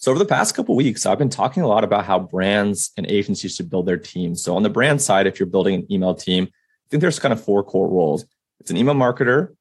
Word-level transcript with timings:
So 0.00 0.10
over 0.10 0.18
the 0.18 0.24
past 0.24 0.54
couple 0.54 0.74
weeks, 0.76 1.04
I've 1.04 1.18
been 1.18 1.28
talking 1.28 1.62
a 1.62 1.68
lot 1.68 1.84
about 1.84 2.06
how 2.06 2.18
brands 2.18 2.90
and 2.96 3.06
agencies 3.06 3.54
should 3.54 3.68
build 3.68 3.84
their 3.84 3.98
teams. 3.98 4.42
So 4.42 4.56
on 4.56 4.62
the 4.62 4.70
brand 4.70 5.02
side, 5.02 5.26
if 5.26 5.38
you're 5.38 5.46
building 5.46 5.74
an 5.74 5.92
email 5.92 6.14
team, 6.14 6.44
I 6.44 6.86
think 6.90 7.02
there's 7.02 7.18
kind 7.18 7.34
of 7.34 7.44
four 7.44 7.62
core 7.62 7.86
roles. 7.86 8.24
It's 8.60 8.70
an 8.70 8.78
email 8.78 8.94
marketer, 8.94 9.54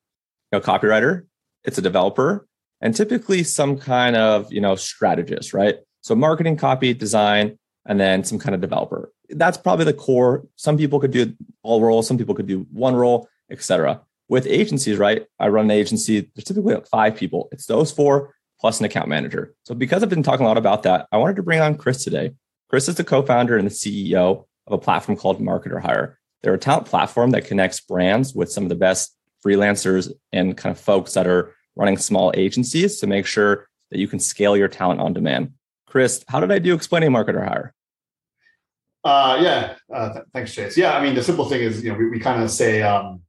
a 0.54 0.62
copywriter, 0.62 1.26
it's 1.66 1.78
a 1.78 1.82
developer, 1.82 2.48
and 2.80 2.96
typically 2.96 3.44
some 3.44 3.78
kind 3.78 4.16
of 4.16 4.52
you 4.52 4.62
know 4.62 4.76
strategist, 4.76 5.54
right? 5.54 5.80
So 6.02 6.16
marketing, 6.16 6.56
copy, 6.56 6.94
design, 6.94 7.60
and 7.86 8.00
then 8.00 8.24
some 8.24 8.40
kind 8.40 8.56
of 8.56 8.62
developer. 8.62 9.12
That's 9.32 9.58
probably 9.58 9.84
the 9.84 9.94
core. 9.94 10.48
Some 10.56 10.78
people 10.78 11.02
could 11.02 11.12
do 11.12 11.36
all 11.64 11.82
roles, 11.82 12.08
some 12.08 12.18
people 12.18 12.34
could 12.34 12.48
do 12.48 12.66
one 12.72 12.96
role, 12.96 13.28
etc. 13.52 14.02
With 14.30 14.48
agencies, 14.48 14.98
right? 14.98 15.26
I 15.38 15.50
run 15.50 15.66
an 15.66 15.72
agency. 15.72 16.32
There's 16.34 16.46
typically 16.46 16.76
like 16.76 16.88
five 16.88 17.18
people. 17.18 17.50
It's 17.52 17.66
those 17.66 17.92
four 17.92 18.34
plus 18.60 18.80
an 18.80 18.86
account 18.86 19.08
manager. 19.08 19.54
So 19.64 19.74
because 19.74 20.04
I've 20.04 20.10
been 20.10 20.24
talking 20.24 20.46
a 20.46 20.50
lot 20.50 20.58
about 20.58 20.84
that, 20.84 21.08
I 21.12 21.18
wanted 21.18 21.38
to 21.38 21.44
bring 21.44 21.62
on 21.62 21.76
Chris 21.76 22.04
today. 22.04 22.32
Chris 22.70 22.88
is 22.88 22.96
the 22.96 23.04
co-founder 23.04 23.58
and 23.58 23.66
the 23.66 23.72
CEO 23.72 24.46
of 24.68 24.74
a 24.74 24.78
platform 24.78 25.18
called 25.18 25.40
MarketerHire. 25.40 26.16
They're 26.42 26.54
a 26.54 26.60
talent 26.60 26.86
platform 26.86 27.32
that 27.32 27.46
connects 27.46 27.82
brands 27.82 28.34
with 28.34 28.52
some 28.52 28.64
of 28.64 28.70
the 28.70 28.76
best 28.76 29.16
freelancers 29.46 30.12
and 30.32 30.56
kind 30.56 30.76
of 30.76 30.80
folks 30.80 31.14
that 31.14 31.28
are 31.28 31.56
running 31.76 31.98
small 31.98 32.32
agencies 32.36 33.00
to 33.00 33.08
make 33.08 33.26
sure 33.26 33.68
that 33.92 34.00
you 34.00 34.08
can 34.08 34.20
scale 34.20 34.56
your 34.56 34.68
talent 34.68 35.02
on 35.02 35.14
demand. 35.14 35.54
Chris, 35.88 36.24
how 36.28 36.40
did 36.40 36.52
I 36.52 36.60
do 36.60 36.74
explaining 36.74 37.12
MarketerHire? 37.12 37.72
Uh, 39.04 39.40
yeah, 39.42 39.76
uh, 39.94 40.14
th- 40.14 40.26
thanks, 40.34 40.54
Chase. 40.54 40.78
Yeah, 40.78 40.96
I 40.96 41.02
mean, 41.02 41.16
the 41.16 41.24
simple 41.24 41.46
thing 41.46 41.62
is, 41.62 41.84
you 41.84 41.92
know, 41.92 41.98
we, 41.98 42.10
we 42.10 42.20
kind 42.20 42.44
of 42.44 42.52
say, 42.52 42.82
um, 42.82 43.22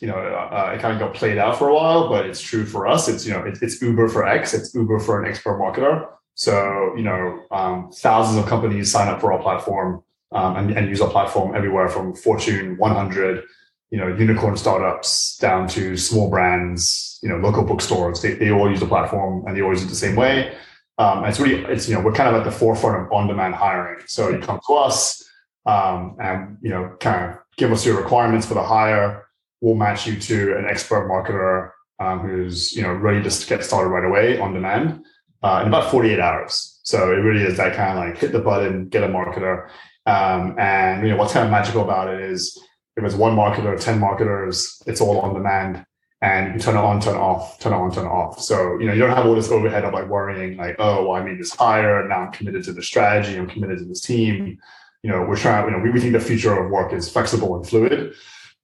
you 0.00 0.08
know, 0.08 0.16
uh, 0.16 0.72
it 0.74 0.80
kind 0.80 0.94
of 0.94 0.98
got 0.98 1.14
played 1.14 1.38
out 1.38 1.58
for 1.58 1.68
a 1.68 1.74
while, 1.74 2.08
but 2.08 2.26
it's 2.26 2.40
true 2.40 2.64
for 2.64 2.86
us. 2.86 3.08
It's, 3.08 3.26
you 3.26 3.32
know, 3.32 3.42
it, 3.44 3.58
it's 3.60 3.80
Uber 3.82 4.08
for 4.08 4.26
X, 4.26 4.54
it's 4.54 4.74
Uber 4.74 4.98
for 5.00 5.22
an 5.22 5.28
expert 5.28 5.58
marketer. 5.60 6.08
So, 6.34 6.94
you 6.96 7.02
know, 7.02 7.44
um, 7.50 7.90
thousands 7.92 8.38
of 8.38 8.46
companies 8.46 8.90
sign 8.90 9.08
up 9.08 9.20
for 9.20 9.32
our 9.32 9.42
platform 9.42 10.02
um, 10.32 10.56
and, 10.56 10.70
and 10.70 10.88
use 10.88 11.02
our 11.02 11.10
platform 11.10 11.54
everywhere 11.54 11.88
from 11.88 12.14
Fortune 12.14 12.78
100, 12.78 13.44
you 13.90 13.98
know, 13.98 14.08
unicorn 14.08 14.56
startups 14.56 15.36
down 15.36 15.68
to 15.68 15.98
small 15.98 16.30
brands, 16.30 17.18
you 17.22 17.28
know, 17.28 17.36
local 17.36 17.62
bookstores. 17.62 18.22
They, 18.22 18.34
they 18.34 18.50
all 18.50 18.70
use 18.70 18.80
the 18.80 18.86
platform 18.86 19.44
and 19.46 19.54
they 19.54 19.60
always 19.60 19.80
do 19.80 19.86
it 19.86 19.90
the 19.90 19.96
same 19.96 20.16
way. 20.16 20.56
Um, 20.96 21.24
it's 21.24 21.40
really, 21.40 21.62
it's, 21.64 21.88
you 21.88 21.94
know, 21.94 22.00
we're 22.00 22.12
kind 22.12 22.34
of 22.34 22.40
at 22.40 22.44
the 22.44 22.50
forefront 22.50 23.06
of 23.06 23.12
on-demand 23.12 23.54
hiring. 23.54 24.02
So 24.06 24.30
you 24.30 24.38
come 24.38 24.60
to 24.66 24.74
us 24.74 25.22
um, 25.66 26.16
and, 26.20 26.56
you 26.62 26.70
know, 26.70 26.96
kind 27.00 27.30
of 27.30 27.38
give 27.56 27.72
us 27.72 27.84
your 27.84 28.00
requirements 28.00 28.46
for 28.46 28.54
the 28.54 28.62
hire. 28.62 29.26
We'll 29.60 29.74
match 29.74 30.06
you 30.06 30.18
to 30.18 30.56
an 30.56 30.66
expert 30.68 31.08
marketer 31.08 31.70
um, 31.98 32.20
who's, 32.20 32.74
you 32.74 32.82
know, 32.82 32.92
ready 32.92 33.22
to 33.22 33.46
get 33.46 33.64
started 33.64 33.90
right 33.90 34.04
away 34.04 34.38
on 34.38 34.54
demand 34.54 35.04
uh, 35.42 35.60
in 35.62 35.68
about 35.68 35.90
48 35.90 36.18
hours. 36.18 36.80
So 36.82 37.12
it 37.12 37.16
really 37.16 37.44
is 37.44 37.56
that 37.58 37.76
kind 37.76 37.98
of 37.98 38.04
like 38.04 38.18
hit 38.18 38.32
the 38.32 38.40
button, 38.40 38.88
get 38.88 39.04
a 39.04 39.08
marketer. 39.08 39.68
Um, 40.06 40.56
and, 40.58 41.02
you 41.02 41.10
know, 41.10 41.16
what's 41.16 41.32
kind 41.32 41.44
of 41.44 41.50
magical 41.50 41.82
about 41.82 42.08
it 42.08 42.20
is 42.20 42.58
if 42.96 43.04
it's 43.04 43.14
one 43.14 43.36
marketer, 43.36 43.78
10 43.78 43.98
marketers, 43.98 44.82
it's 44.86 45.00
all 45.00 45.20
on 45.20 45.34
demand 45.34 45.84
and 46.22 46.54
you 46.54 46.60
turn 46.60 46.76
it 46.76 46.80
on, 46.80 47.00
turn 47.00 47.16
it 47.16 47.20
off, 47.20 47.58
turn 47.58 47.72
it 47.72 47.76
on, 47.76 47.90
turn 47.90 48.04
it 48.04 48.10
off. 48.10 48.40
So, 48.40 48.78
you 48.78 48.86
know, 48.86 48.92
you 48.92 49.00
don't 49.00 49.16
have 49.16 49.24
all 49.24 49.34
this 49.34 49.50
overhead 49.50 49.84
of 49.84 49.94
like 49.94 50.06
worrying 50.06 50.56
like, 50.58 50.76
oh, 50.78 51.06
well, 51.06 51.12
I 51.12 51.22
made 51.24 51.38
this 51.38 51.54
hire. 51.54 52.06
Now 52.06 52.26
I'm 52.26 52.32
committed 52.32 52.64
to 52.64 52.72
the 52.72 52.82
strategy. 52.82 53.38
I'm 53.38 53.48
committed 53.48 53.78
to 53.78 53.84
this 53.86 54.02
team. 54.02 54.58
You 55.02 55.10
know, 55.10 55.22
we're 55.22 55.36
trying, 55.36 55.64
you 55.64 55.70
know, 55.70 55.82
we, 55.82 55.90
we 55.90 56.00
think 56.00 56.12
the 56.12 56.20
future 56.20 56.52
of 56.52 56.70
work 56.70 56.92
is 56.92 57.10
flexible 57.10 57.56
and 57.56 57.66
fluid. 57.66 58.14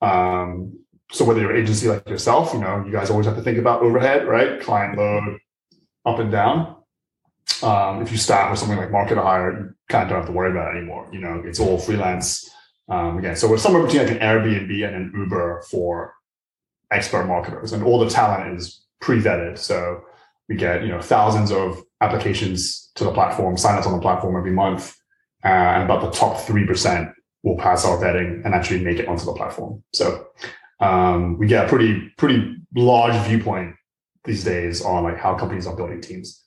Um, 0.02 0.78
so 1.12 1.24
whether 1.24 1.40
you're 1.40 1.54
an 1.54 1.62
agency 1.62 1.88
like 1.88 2.08
yourself, 2.08 2.52
you 2.52 2.60
know, 2.60 2.84
you 2.84 2.92
guys 2.92 3.10
always 3.10 3.26
have 3.26 3.36
to 3.36 3.42
think 3.42 3.58
about 3.58 3.82
overhead, 3.82 4.26
right? 4.26 4.60
Client 4.60 4.98
load 4.98 5.38
up 6.04 6.18
and 6.18 6.30
down. 6.30 6.76
Um, 7.62 8.02
if 8.02 8.10
you 8.10 8.18
start 8.18 8.50
with 8.50 8.58
something 8.58 8.76
like 8.76 8.90
market 8.90 9.16
Hire, 9.16 9.52
you 9.52 9.74
kind 9.88 10.04
of 10.04 10.08
don't 10.08 10.18
have 10.18 10.26
to 10.26 10.32
worry 10.32 10.50
about 10.50 10.74
it 10.74 10.78
anymore. 10.78 11.08
You 11.12 11.20
know, 11.20 11.42
it's 11.44 11.60
all 11.60 11.78
freelance. 11.78 12.50
Um, 12.88 13.18
again, 13.18 13.36
so 13.36 13.48
we're 13.48 13.56
somewhere 13.58 13.82
between 13.82 14.02
like 14.02 14.12
an 14.12 14.18
Airbnb 14.18 14.86
and 14.86 14.94
an 14.96 15.12
Uber 15.14 15.62
for 15.70 16.14
expert 16.90 17.26
marketers, 17.26 17.72
and 17.72 17.82
all 17.82 17.98
the 17.98 18.10
talent 18.10 18.56
is 18.56 18.84
pre-vetted. 19.00 19.58
So 19.58 20.02
we 20.48 20.56
get 20.56 20.82
you 20.82 20.88
know 20.88 21.00
thousands 21.00 21.50
of 21.50 21.82
applications 22.00 22.90
to 22.96 23.04
the 23.04 23.12
platform, 23.12 23.56
sign-ups 23.56 23.86
on 23.86 23.92
the 23.92 24.02
platform 24.02 24.36
every 24.36 24.52
month, 24.52 24.94
uh, 25.44 25.48
and 25.48 25.82
about 25.84 26.02
the 26.02 26.10
top 26.10 26.40
three 26.40 26.66
percent 26.66 27.08
will 27.42 27.56
pass 27.56 27.84
our 27.84 27.96
vetting 27.98 28.44
and 28.44 28.54
actually 28.54 28.84
make 28.84 28.98
it 28.98 29.08
onto 29.08 29.24
the 29.24 29.32
platform. 29.32 29.82
So 29.92 30.26
um, 30.80 31.38
we 31.38 31.46
get 31.46 31.66
a 31.66 31.68
pretty 31.68 32.12
pretty 32.16 32.56
large 32.74 33.14
viewpoint 33.26 33.74
these 34.24 34.44
days 34.44 34.82
on 34.82 35.04
like 35.04 35.18
how 35.18 35.34
companies 35.34 35.66
are 35.66 35.76
building 35.76 36.00
teams. 36.00 36.42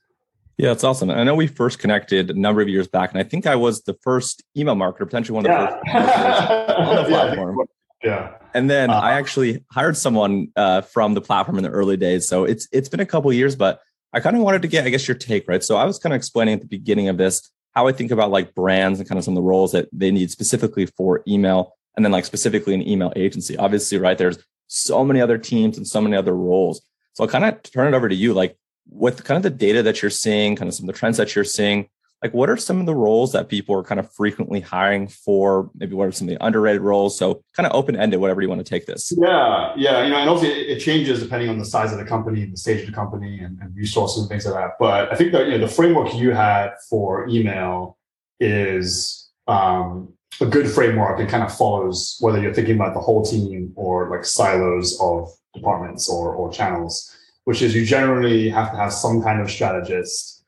Yeah, 0.58 0.74
it's 0.74 0.84
awesome. 0.84 1.10
I 1.10 1.24
know 1.24 1.36
we 1.36 1.48
first 1.48 1.80
connected 1.80 2.30
a 2.30 2.34
number 2.34 2.62
of 2.62 2.68
years 2.68 2.88
back, 2.88 3.12
and 3.12 3.20
I 3.20 3.24
think 3.24 3.48
I 3.48 3.56
was 3.56 3.84
the 3.84 3.96
first 4.04 4.44
email 4.58 4.76
marketer, 4.76 5.00
potentially 5.00 5.36
one 5.36 5.46
of 5.46 5.52
the 5.52 5.80
yeah. 5.86 6.66
first 6.66 6.78
on 6.78 6.96
the 6.98 7.04
platform. 7.10 7.58
yeah. 8.04 8.34
And 8.54 8.70
then 8.70 8.90
uh-huh. 8.90 9.00
I 9.00 9.14
actually 9.14 9.64
hired 9.72 9.96
someone 9.96 10.50
uh, 10.58 10.82
from 10.82 11.14
the 11.14 11.22
platform 11.22 11.58
in 11.58 11.64
the 11.64 11.70
early 11.70 11.96
days. 11.96 12.28
So 12.28 12.44
it's 12.44 12.68
it's 12.74 12.90
been 12.90 13.00
a 13.00 13.06
couple 13.06 13.32
years, 13.32 13.56
but 13.56 13.80
I 14.12 14.20
kind 14.20 14.36
of 14.36 14.42
wanted 14.42 14.62
to 14.64 14.68
get, 14.68 14.86
I 14.86 14.90
guess, 14.90 15.08
your 15.08 15.16
take, 15.16 15.48
right? 15.48 15.64
So 15.64 15.78
I 15.78 15.86
was 15.86 15.98
kind 15.98 16.14
of 16.14 16.18
explaining 16.18 16.56
at 16.56 16.62
the 16.62 16.68
beginning 16.68 17.08
of 17.08 17.18
this 17.18 17.50
how 17.74 17.88
I 17.88 17.92
think 17.92 18.12
about 18.12 18.32
like 18.32 18.54
brands 18.56 19.00
and 19.00 19.08
kind 19.08 19.18
of 19.18 19.24
some 19.24 19.34
of 19.34 19.44
the 19.44 19.48
roles 19.48 19.72
that 19.72 19.88
they 19.94 20.12
need 20.12 20.32
specifically 20.32 20.88
for 20.88 21.24
email, 21.28 21.76
and 22.00 22.06
then 22.06 22.14
like 22.14 22.24
specifically 22.24 22.74
an 22.74 22.88
email 22.88 23.12
agency. 23.18 23.58
Obviously, 23.58 23.98
right? 23.98 24.18
There's 24.18 24.38
so 24.68 25.04
many 25.04 25.20
other 25.20 25.38
teams 25.38 25.76
and 25.76 25.86
so 25.86 26.00
many 26.00 26.16
other 26.16 26.34
roles. 26.34 26.82
So 27.12 27.26
I'll 27.26 27.30
kind 27.30 27.44
of 27.44 27.62
turn 27.62 27.94
it 27.94 27.98
over 27.98 28.08
to 28.08 28.16
you. 28.16 28.34
Like 28.34 28.58
with 28.90 29.26
kind 29.26 29.36
of 29.36 29.44
the 29.44 29.50
data 29.50 29.84
that 29.84 30.02
you're 30.02 30.10
seeing, 30.10 30.56
kind 30.56 30.70
of 30.70 30.76
some 30.76 30.88
of 30.88 30.96
the 30.96 30.98
trends 30.98 31.18
that 31.18 31.36
you're 31.36 31.44
seeing, 31.44 31.90
like 32.24 32.34
what 32.34 32.50
are 32.50 32.56
some 32.56 32.80
of 32.80 32.86
the 32.86 32.96
roles 32.96 33.34
that 33.34 33.50
people 33.50 33.76
are 33.76 33.84
kind 33.84 34.00
of 34.00 34.10
frequently 34.14 34.62
hiring 34.62 35.10
for 35.10 35.70
maybe 35.76 35.94
what 35.94 36.08
are 36.08 36.12
some 36.14 36.30
of 36.30 36.34
the 36.34 36.46
underrated 36.46 36.82
roles 36.82 37.18
so 37.18 37.42
kind 37.56 37.66
of 37.66 37.74
open-ended 37.74 38.20
whatever 38.20 38.42
you 38.42 38.50
want 38.50 38.60
to 38.60 38.70
take 38.70 38.86
this 38.86 39.14
yeah 39.18 39.72
yeah 39.78 40.04
you 40.04 40.10
know 40.10 40.18
and 40.18 40.30
also 40.30 40.46
it, 40.46 40.80
changes 40.80 41.24
depending 41.24 41.48
on 41.48 41.58
the 41.58 41.64
size 41.64 41.94
of 41.94 41.98
the 41.98 42.04
company 42.04 42.44
and 42.44 42.52
the 42.52 42.58
stage 42.58 42.82
of 42.82 42.88
the 42.88 42.92
company 42.92 43.40
and, 43.40 43.58
and 43.62 43.74
resources 43.74 44.20
and 44.20 44.28
things 44.28 44.46
like 44.46 44.54
that 44.54 44.72
but 44.82 45.10
i 45.14 45.16
think 45.16 45.32
that 45.32 45.46
you 45.46 45.52
know 45.52 45.60
the 45.60 45.68
framework 45.74 46.14
you 46.14 46.32
had 46.32 46.72
for 46.90 47.26
email 47.30 47.98
is 48.42 49.30
um, 49.48 50.14
a 50.42 50.46
good 50.46 50.70
framework 50.70 51.20
and 51.20 51.30
kind 51.30 51.44
of 51.44 51.56
follows 51.56 52.18
whether 52.20 52.40
you're 52.40 52.54
thinking 52.54 52.76
about 52.76 52.94
the 52.94 53.00
whole 53.00 53.24
team 53.24 53.74
or 53.76 54.10
like 54.10 54.24
silos 54.24 55.00
of 55.02 55.30
departments 55.54 56.10
or, 56.10 56.34
or 56.34 56.52
channels 56.52 57.16
which 57.46 57.62
is 57.62 57.74
you 57.74 57.86
generally 57.86 58.50
have 58.50 58.72
to 58.72 58.78
have 58.78 58.94
some 58.94 59.22
kind 59.22 59.42
of 59.42 59.50
strategist 59.50 60.40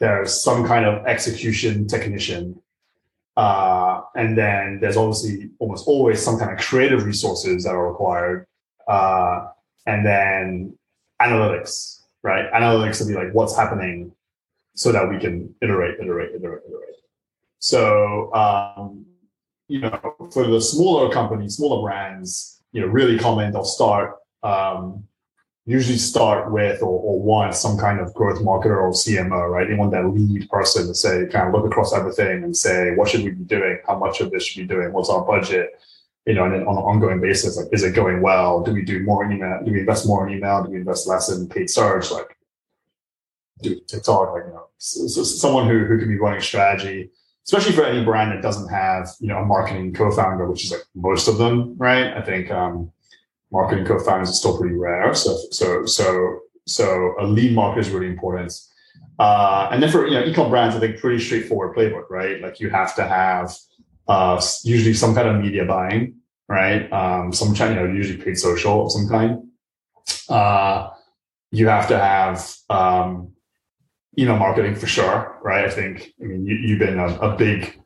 there's 0.00 0.42
some 0.42 0.66
kind 0.66 0.86
of 0.86 1.06
execution 1.06 1.86
technician. 1.86 2.60
Uh, 3.36 4.00
and 4.16 4.36
then 4.36 4.80
there's 4.80 4.96
obviously 4.96 5.50
almost 5.58 5.86
always 5.86 6.20
some 6.20 6.38
kind 6.38 6.50
of 6.50 6.58
creative 6.58 7.04
resources 7.04 7.64
that 7.64 7.70
are 7.70 7.88
required. 7.88 8.46
Uh, 8.88 9.48
and 9.86 10.04
then 10.04 10.76
analytics, 11.22 12.00
right? 12.22 12.50
Analytics 12.52 13.00
will 13.00 13.08
be 13.08 13.14
like 13.14 13.32
what's 13.32 13.54
happening 13.54 14.10
so 14.74 14.90
that 14.90 15.08
we 15.08 15.18
can 15.18 15.54
iterate, 15.60 16.00
iterate, 16.00 16.34
iterate, 16.34 16.62
iterate. 16.66 16.96
So, 17.58 18.32
um, 18.32 19.04
you 19.70 19.80
know, 19.80 20.16
for 20.32 20.46
the 20.48 20.60
smaller 20.60 21.12
companies, 21.12 21.56
smaller 21.56 21.80
brands, 21.82 22.60
you 22.72 22.80
know, 22.80 22.88
really 22.88 23.18
common, 23.18 23.52
they'll 23.52 23.64
start 23.64 24.16
um, 24.42 25.04
usually 25.64 25.98
start 25.98 26.50
with 26.50 26.82
or, 26.82 26.98
or 26.98 27.22
want 27.22 27.54
some 27.54 27.78
kind 27.78 28.00
of 28.00 28.12
growth 28.14 28.40
marketer 28.40 28.78
or 28.82 28.90
CMO, 28.90 29.48
right? 29.48 29.68
They 29.68 29.74
want 29.74 29.92
that 29.92 30.08
lead 30.08 30.48
person 30.48 30.88
to 30.88 30.94
say, 30.94 31.26
kind 31.30 31.46
of 31.46 31.54
look 31.54 31.70
across 31.70 31.94
everything 31.94 32.42
and 32.42 32.56
say, 32.56 32.96
what 32.96 33.08
should 33.08 33.22
we 33.22 33.30
be 33.30 33.44
doing? 33.44 33.78
How 33.86 33.96
much 33.96 34.20
of 34.20 34.32
this 34.32 34.46
should 34.46 34.62
we 34.62 34.66
be 34.66 34.74
doing? 34.74 34.92
What's 34.92 35.10
our 35.10 35.24
budget? 35.24 35.70
You 36.26 36.34
know, 36.34 36.44
and 36.44 36.54
then 36.54 36.62
on 36.66 36.76
an 36.76 36.82
ongoing 36.82 37.20
basis, 37.20 37.56
like, 37.56 37.68
is 37.72 37.84
it 37.84 37.94
going 37.94 38.20
well? 38.20 38.62
Do 38.62 38.72
we 38.72 38.82
do 38.82 39.04
more 39.04 39.24
email? 39.24 39.60
Do 39.64 39.72
we 39.72 39.80
invest 39.80 40.06
more 40.06 40.26
in 40.26 40.36
email? 40.36 40.64
Do 40.64 40.70
we 40.70 40.78
invest 40.78 41.06
less 41.06 41.30
in 41.30 41.48
paid 41.48 41.70
search? 41.70 42.10
Like, 42.10 42.36
do 43.62 43.78
TikTok, 43.86 44.32
like, 44.32 44.44
you 44.46 44.52
know, 44.52 44.66
so, 44.78 45.06
so 45.06 45.22
someone 45.22 45.68
who, 45.68 45.84
who 45.84 45.98
can 45.98 46.08
be 46.08 46.18
running 46.18 46.40
strategy, 46.40 47.10
especially 47.46 47.72
for 47.72 47.84
any 47.84 48.04
brand 48.04 48.32
that 48.32 48.42
doesn't 48.42 48.68
have, 48.68 49.08
you 49.20 49.28
know, 49.28 49.38
a 49.38 49.44
marketing 49.44 49.92
co-founder, 49.92 50.46
which 50.46 50.64
is 50.64 50.72
like 50.72 50.82
most 50.94 51.28
of 51.28 51.38
them, 51.38 51.76
right? 51.78 52.16
I 52.16 52.22
think, 52.22 52.50
um, 52.50 52.92
marketing 53.52 53.84
co-founders 53.84 54.30
is 54.30 54.38
still 54.38 54.58
pretty 54.58 54.74
rare. 54.76 55.14
So 55.14 55.36
so 55.50 55.84
so 55.84 56.40
so 56.66 57.14
a 57.18 57.26
lead 57.26 57.56
marketer 57.56 57.78
is 57.78 57.90
really 57.90 58.06
important. 58.06 58.52
Uh, 59.18 59.68
and 59.70 59.82
then 59.82 59.90
for 59.90 60.06
you 60.06 60.14
know 60.14 60.22
ecom 60.22 60.50
brands, 60.50 60.76
I 60.76 60.80
think 60.80 60.98
pretty 60.98 61.22
straightforward 61.22 61.76
playbook, 61.76 62.08
right? 62.10 62.40
Like 62.40 62.60
you 62.60 62.70
have 62.70 62.94
to 62.96 63.06
have 63.06 63.54
uh, 64.08 64.40
usually 64.64 64.94
some 64.94 65.14
kind 65.14 65.28
of 65.28 65.42
media 65.42 65.64
buying, 65.64 66.14
right? 66.48 66.90
Um, 66.92 67.32
some 67.32 67.54
you 67.54 67.74
know 67.74 67.84
usually 67.84 68.22
paid 68.22 68.38
social 68.38 68.86
of 68.86 68.92
some 68.92 69.08
kind. 69.08 69.48
Uh, 70.28 70.90
you 71.50 71.66
have 71.66 71.88
to 71.88 71.98
have 71.98 72.54
um, 72.70 73.32
email 74.18 74.36
marketing 74.36 74.74
for 74.74 74.86
sure, 74.86 75.38
right? 75.42 75.64
I 75.64 75.70
think 75.70 76.12
I 76.20 76.24
mean 76.24 76.46
you, 76.46 76.56
you've 76.56 76.78
been 76.78 76.98
a, 76.98 77.08
a 77.18 77.36
big 77.36 77.80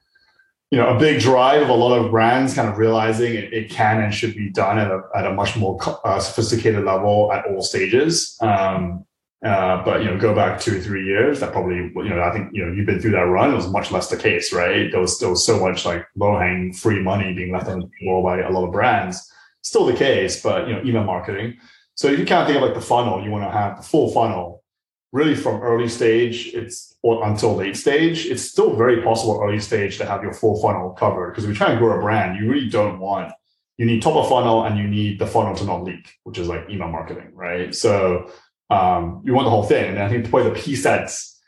you 0.71 0.79
know 0.79 0.97
a 0.97 0.99
big 0.99 1.21
drive 1.21 1.63
of 1.63 1.69
a 1.69 1.75
lot 1.75 1.97
of 1.97 2.11
brands 2.11 2.55
kind 2.55 2.69
of 2.69 2.79
realizing 2.79 3.35
it, 3.35 3.53
it 3.53 3.71
can 3.71 4.03
and 4.03 4.13
should 4.13 4.35
be 4.35 4.51
done 4.51 4.79
at 4.79 4.91
a, 4.91 5.01
at 5.15 5.27
a 5.27 5.33
much 5.33 5.57
more 5.57 5.79
uh, 6.05 6.19
sophisticated 6.19 6.85
level 6.85 7.33
at 7.33 7.47
all 7.47 7.63
stages 7.63 8.37
um, 8.41 9.05
Uh, 9.45 9.85
but 9.85 10.01
you 10.01 10.09
know, 10.09 10.17
go 10.17 10.35
back 10.35 10.59
two 10.59 10.79
or 10.79 10.81
three 10.81 11.05
years, 11.05 11.39
that 11.41 11.53
probably 11.53 11.77
you 11.77 12.09
know 12.09 12.23
I 12.23 12.33
think 12.33 12.49
you 12.55 12.65
know 12.65 12.73
you've 12.73 12.87
been 12.87 12.99
through 12.99 13.13
that 13.13 13.29
run. 13.29 13.53
It 13.53 13.57
was 13.57 13.69
much 13.69 13.91
less 13.93 14.09
the 14.09 14.17
case, 14.17 14.55
right? 14.55 14.91
There 14.91 15.03
was 15.03 15.15
still 15.15 15.37
so 15.37 15.61
much 15.61 15.85
like 15.85 16.07
low 16.17 16.39
hanging 16.39 16.73
free 16.73 17.03
money 17.03 17.35
being 17.35 17.53
left 17.53 17.69
on 17.69 17.81
the 17.81 17.91
table 18.01 18.23
by 18.23 18.41
a 18.41 18.49
lot 18.49 18.65
of 18.65 18.73
brands. 18.73 19.21
Still 19.61 19.85
the 19.85 19.93
case, 19.93 20.41
but 20.43 20.67
you 20.67 20.73
know, 20.73 20.81
email 20.83 21.05
marketing. 21.05 21.59
So 21.95 22.09
if 22.09 22.19
you 22.19 22.25
kind 22.25 22.41
of 22.41 22.47
think 22.47 22.57
of 22.57 22.65
like 22.65 22.73
the 22.75 22.81
funnel, 22.81 23.23
you 23.23 23.31
want 23.31 23.45
to 23.45 23.51
have 23.51 23.77
the 23.77 23.83
full 23.83 24.11
funnel, 24.13 24.64
really 25.15 25.37
from 25.37 25.63
early 25.63 25.89
stage, 25.89 26.49
it's 26.55 26.97
or 27.03 27.25
until 27.25 27.55
late 27.55 27.77
stage. 27.77 28.27
It's 28.27 28.43
still 28.43 28.75
very 28.75 29.01
possible 29.01 29.41
early 29.41 29.61
stage 29.61 29.97
to 29.99 30.05
have 30.05 30.25
your 30.25 30.35
full 30.35 30.61
funnel 30.61 30.91
covered 30.91 31.31
because 31.31 31.45
if 31.45 31.49
you're 31.49 31.57
trying 31.57 31.77
to 31.77 31.79
grow 31.79 31.97
a 31.97 32.03
brand, 32.03 32.37
you 32.37 32.51
really 32.51 32.69
don't 32.69 32.99
want 32.99 33.33
you 33.77 33.87
need 33.87 34.03
top 34.03 34.17
of 34.17 34.29
funnel 34.29 34.65
and 34.65 34.77
you 34.77 34.87
need 34.87 35.19
the 35.19 35.27
funnel 35.27 35.55
to 35.55 35.65
not 35.65 35.85
leak, 35.85 36.13
which 36.25 36.39
is 36.39 36.49
like 36.49 36.69
email 36.69 36.89
marketing, 36.89 37.31
right? 37.35 37.75
So 37.75 38.31
um, 38.71 39.23
you 39.25 39.35
want 39.35 39.47
the 39.47 39.51
whole 39.51 39.65
thing. 39.65 39.91
And 39.91 40.03
I 40.03 40.09
think 40.09 40.29
probably 40.31 40.51
the 40.51 40.57
piece 40.57 40.83
that's, 40.83 41.41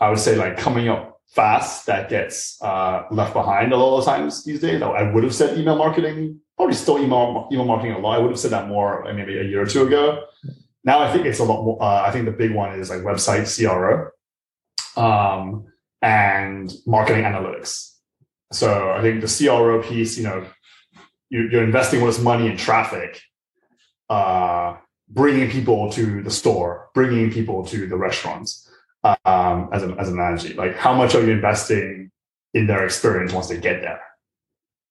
I 0.00 0.08
would 0.08 0.18
say, 0.18 0.36
like 0.36 0.56
coming 0.56 0.88
up 0.88 1.20
fast 1.28 1.86
that 1.86 2.08
gets 2.08 2.60
uh, 2.62 3.04
left 3.10 3.32
behind 3.34 3.72
a 3.72 3.76
lot 3.76 3.98
of 3.98 4.04
times 4.04 4.44
these 4.44 4.60
days. 4.60 4.82
I 4.82 5.10
would 5.10 5.24
have 5.24 5.34
said 5.34 5.58
email 5.58 5.76
marketing, 5.76 6.40
probably 6.56 6.74
still 6.74 6.98
email 6.98 7.48
email 7.52 7.64
marketing 7.64 7.94
a 7.94 7.98
lot. 7.98 8.16
I 8.16 8.18
would 8.18 8.30
have 8.30 8.40
said 8.40 8.52
that 8.52 8.68
more 8.68 9.04
maybe 9.14 9.38
a 9.38 9.44
year 9.44 9.62
or 9.62 9.66
two 9.66 9.86
ago. 9.86 10.24
Now 10.84 11.00
I 11.00 11.12
think 11.12 11.26
it's 11.26 11.38
a 11.38 11.44
lot 11.44 11.62
more. 11.64 11.82
Uh, 11.82 12.02
I 12.02 12.10
think 12.10 12.24
the 12.24 12.32
big 12.32 12.52
one 12.52 12.78
is 12.78 12.90
like 12.90 13.00
website 13.00 13.46
CRO 13.46 14.10
um, 14.96 15.66
and 16.00 16.72
marketing 16.86 17.24
analytics. 17.24 17.92
So 18.52 18.90
I 18.90 19.00
think 19.00 19.20
the 19.20 19.46
CRO 19.46 19.82
piece, 19.82 20.18
you 20.18 20.24
know, 20.24 20.46
you're 21.30 21.64
investing 21.64 22.00
all 22.00 22.06
this 22.06 22.20
money 22.20 22.46
in 22.46 22.58
traffic, 22.58 23.22
uh, 24.10 24.76
bringing 25.08 25.50
people 25.50 25.90
to 25.92 26.22
the 26.22 26.30
store, 26.30 26.90
bringing 26.94 27.30
people 27.30 27.64
to 27.66 27.86
the 27.86 27.96
restaurants 27.96 28.70
um, 29.24 29.70
as, 29.72 29.82
a, 29.82 29.96
as 29.98 30.08
an 30.08 30.18
analogy. 30.18 30.52
Like, 30.52 30.76
how 30.76 30.92
much 30.94 31.14
are 31.14 31.24
you 31.24 31.32
investing 31.32 32.10
in 32.52 32.66
their 32.66 32.84
experience 32.84 33.32
once 33.32 33.48
they 33.48 33.56
get 33.56 33.80
there? 33.80 34.02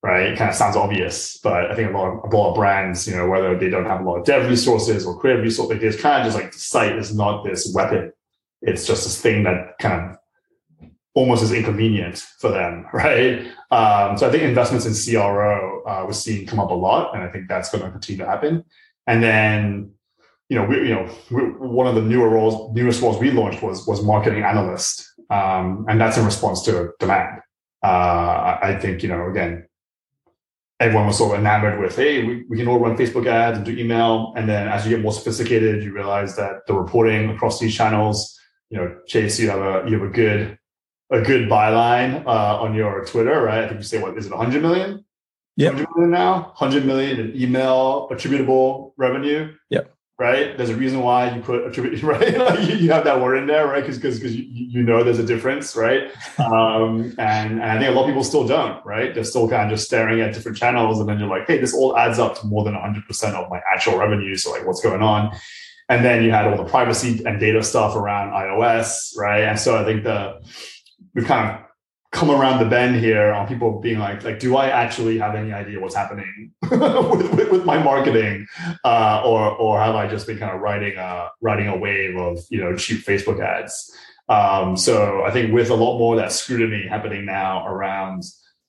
Right? 0.03 0.31
It 0.31 0.37
kind 0.37 0.49
of 0.49 0.55
sounds 0.55 0.75
obvious, 0.75 1.37
but 1.37 1.69
I 1.69 1.75
think 1.75 1.93
a 1.93 1.97
lot 1.97 2.07
of, 2.07 2.33
a 2.33 2.35
lot 2.35 2.49
of 2.49 2.55
brands, 2.55 3.07
you 3.07 3.15
know, 3.15 3.29
whether 3.29 3.55
they 3.57 3.69
don't 3.69 3.85
have 3.85 4.01
a 4.01 4.03
lot 4.03 4.17
of 4.17 4.25
dev 4.25 4.49
resources 4.49 5.05
or 5.05 5.19
creative 5.19 5.43
resources, 5.43 5.77
it's 5.81 6.01
kind 6.01 6.21
of 6.21 6.25
just 6.25 6.41
like 6.41 6.51
the 6.51 6.57
site 6.57 6.95
is 6.95 7.15
not 7.15 7.43
this 7.43 7.71
weapon. 7.75 8.11
It's 8.63 8.87
just 8.87 9.03
this 9.03 9.21
thing 9.21 9.43
that 9.43 9.77
kind 9.79 10.09
of 10.09 10.17
almost 11.13 11.43
is 11.43 11.51
inconvenient 11.51 12.17
for 12.39 12.49
them, 12.49 12.87
right? 12.93 13.45
Um, 13.69 14.17
so 14.17 14.27
I 14.27 14.31
think 14.31 14.43
investments 14.43 14.85
in 14.85 15.13
CRO 15.13 15.83
uh, 15.85 16.03
we're 16.05 16.13
seeing 16.13 16.45
come 16.45 16.59
up 16.59 16.71
a 16.71 16.75
lot, 16.75 17.13
and 17.13 17.23
I 17.23 17.29
think 17.29 17.47
that's 17.47 17.71
going 17.71 17.83
to 17.83 17.91
continue 17.91 18.23
to 18.23 18.29
happen. 18.29 18.63
And 19.07 19.23
then, 19.23 19.91
you 20.49 20.57
know, 20.57 20.65
we, 20.65 20.87
you 20.87 20.95
know, 20.95 21.09
we, 21.31 21.41
one 21.43 21.87
of 21.87 21.95
the 21.95 22.01
newer 22.01 22.29
roles, 22.29 22.73
newest 22.73 23.01
roles 23.01 23.19
we 23.19 23.31
launched 23.31 23.61
was 23.61 23.87
was 23.87 24.03
marketing 24.03 24.43
analyst, 24.43 25.09
um, 25.29 25.85
and 25.89 25.99
that's 25.99 26.17
in 26.17 26.25
response 26.25 26.61
to 26.63 26.91
demand. 26.99 27.41
Uh, 27.83 28.59
I 28.61 28.77
think 28.79 29.01
you 29.01 29.09
know, 29.09 29.27
again, 29.29 29.67
everyone 30.81 31.05
was 31.05 31.17
sort 31.19 31.33
of 31.33 31.39
enamored 31.39 31.79
with, 31.79 31.95
hey, 31.95 32.23
we, 32.23 32.43
we 32.49 32.57
can 32.57 32.67
all 32.67 32.79
run 32.79 32.97
Facebook 32.97 33.27
ads 33.27 33.55
and 33.55 33.65
do 33.65 33.77
email, 33.77 34.33
and 34.35 34.49
then 34.49 34.67
as 34.67 34.83
you 34.83 34.89
get 34.89 35.01
more 35.01 35.13
sophisticated, 35.13 35.83
you 35.83 35.93
realize 35.93 36.35
that 36.35 36.65
the 36.65 36.73
reporting 36.73 37.29
across 37.29 37.59
these 37.59 37.75
channels, 37.75 38.37
you 38.71 38.77
know, 38.77 38.97
Chase, 39.05 39.39
you 39.39 39.49
have 39.49 39.59
a 39.59 39.87
you 39.87 39.99
have 39.99 40.09
a 40.09 40.11
good 40.11 40.57
a 41.11 41.21
good 41.21 41.47
byline 41.47 42.25
uh, 42.25 42.59
on 42.59 42.73
your 42.73 43.05
Twitter, 43.05 43.41
right? 43.41 43.63
I 43.63 43.67
think 43.67 43.79
you 43.79 43.83
say 43.83 44.01
what 44.01 44.17
is 44.17 44.25
it, 44.25 44.31
100 44.31 44.61
million? 44.61 45.05
Yeah, 45.55 45.67
100 45.67 45.87
million 45.95 46.11
now, 46.11 46.53
100 46.57 46.85
million 46.85 47.19
in 47.19 47.39
email 47.39 48.07
attributable 48.09 48.95
revenue. 48.97 49.53
Yeah. 49.69 49.81
Right. 50.21 50.55
There's 50.55 50.69
a 50.69 50.75
reason 50.75 50.99
why 50.99 51.33
you 51.33 51.41
put 51.41 51.65
attribute, 51.65 52.03
right? 52.03 52.61
you, 52.61 52.75
you, 52.75 52.91
have 52.91 53.05
that 53.05 53.19
word 53.19 53.37
in 53.37 53.47
there, 53.47 53.65
right? 53.65 53.81
Because 53.81 53.97
because 53.97 54.19
because 54.19 54.35
you, 54.35 54.45
you 54.47 54.83
know 54.83 55.03
there's 55.03 55.17
a 55.17 55.25
difference, 55.25 55.75
right? 55.75 56.11
Um, 56.37 57.15
and, 57.17 57.53
and 57.53 57.63
I 57.63 57.79
think 57.79 57.89
a 57.89 57.93
lot 57.93 58.03
of 58.03 58.09
people 58.09 58.23
still 58.23 58.45
don't, 58.45 58.85
right? 58.85 59.15
They're 59.15 59.23
still 59.23 59.49
kind 59.49 59.63
of 59.63 59.75
just 59.75 59.87
staring 59.87 60.21
at 60.21 60.35
different 60.35 60.59
channels, 60.59 60.99
and 60.99 61.09
then 61.09 61.17
you're 61.17 61.27
like, 61.27 61.47
hey, 61.47 61.57
this 61.57 61.73
all 61.73 61.97
adds 61.97 62.19
up 62.19 62.39
to 62.39 62.45
more 62.45 62.63
than 62.63 62.75
100 62.75 63.07
percent 63.07 63.35
of 63.35 63.49
my 63.49 63.61
actual 63.73 63.97
revenue. 63.97 64.35
So 64.35 64.51
like, 64.51 64.63
what's 64.67 64.79
going 64.79 65.01
on? 65.01 65.35
And 65.89 66.05
then 66.05 66.23
you 66.23 66.29
had 66.29 66.45
all 66.45 66.55
the 66.55 66.69
privacy 66.69 67.25
and 67.25 67.39
data 67.39 67.63
stuff 67.63 67.95
around 67.95 68.29
iOS, 68.29 69.17
right? 69.17 69.45
And 69.45 69.59
so 69.59 69.75
I 69.75 69.83
think 69.83 70.03
the 70.03 70.39
we've 71.15 71.25
kind 71.25 71.49
of 71.49 71.65
come 72.11 72.29
around 72.29 72.59
the 72.59 72.65
bend 72.65 72.97
here 72.97 73.31
on 73.31 73.47
people 73.47 73.79
being 73.79 73.97
like, 73.97 74.23
like, 74.23 74.37
do 74.37 74.57
I 74.57 74.67
actually 74.67 75.17
have 75.17 75.33
any 75.33 75.53
idea 75.53 75.79
what's 75.79 75.95
happening 75.95 76.51
with, 76.69 77.33
with, 77.33 77.51
with, 77.51 77.65
my 77.65 77.81
marketing, 77.81 78.47
uh, 78.83 79.21
or 79.25 79.49
or 79.51 79.79
have 79.79 79.95
I 79.95 80.07
just 80.07 80.27
been 80.27 80.37
kind 80.37 80.53
of 80.53 80.61
riding 80.61 80.97
a 80.97 81.29
riding 81.41 81.67
a 81.67 81.77
wave 81.77 82.17
of 82.17 82.39
you 82.49 82.59
know 82.61 82.75
cheap 82.75 83.05
Facebook 83.05 83.43
ads? 83.43 83.95
Um, 84.27 84.77
so 84.77 85.23
I 85.23 85.31
think 85.31 85.53
with 85.53 85.69
a 85.69 85.75
lot 85.75 85.97
more 85.97 86.15
of 86.15 86.19
that 86.21 86.31
scrutiny 86.31 86.87
happening 86.87 87.25
now 87.25 87.65
around 87.65 88.23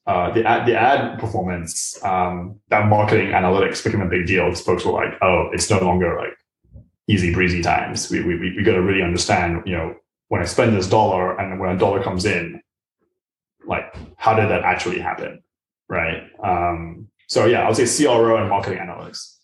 uh, 0.07 0.33
the 0.33 0.45
ad, 0.45 0.67
the 0.67 0.77
ad 0.77 1.19
performance, 1.19 2.03
um, 2.05 2.59
that 2.69 2.89
marketing 2.89 3.29
analytics 3.29 3.85
became 3.85 4.01
a 4.01 4.09
big 4.09 4.27
deal. 4.27 4.47
Because 4.47 4.63
folks 4.63 4.85
were 4.85 4.93
like, 4.93 5.15
oh, 5.21 5.51
it's 5.53 5.71
no 5.71 5.79
longer 5.81 6.17
like 6.17 6.35
easy 7.09 7.35
breezy 7.35 7.63
times. 7.63 8.09
We 8.11 8.23
we 8.23 8.39
we 8.39 8.63
got 8.63 8.75
to 8.75 8.83
really 8.83 9.03
understand, 9.03 9.63
you 9.67 9.77
know, 9.77 9.97
when 10.29 10.41
I 10.41 10.45
spend 10.45 10.77
this 10.77 10.89
dollar 10.89 11.39
and 11.39 11.61
when 11.61 11.71
a 11.71 11.79
dollar 11.79 12.03
comes 12.03 12.25
in, 12.25 12.62
like 13.67 13.95
how 14.17 14.35
did 14.35 14.49
that 14.51 14.63
actually 14.63 14.99
happen? 14.99 15.43
Right. 15.89 16.23
Um, 16.43 17.09
so 17.29 17.47
yeah, 17.47 17.63
I 17.63 17.69
would 17.69 17.77
say 17.77 18.05
CRO 18.05 18.37
and 18.37 18.49
marketing 18.49 18.79
analytics. 18.79 19.37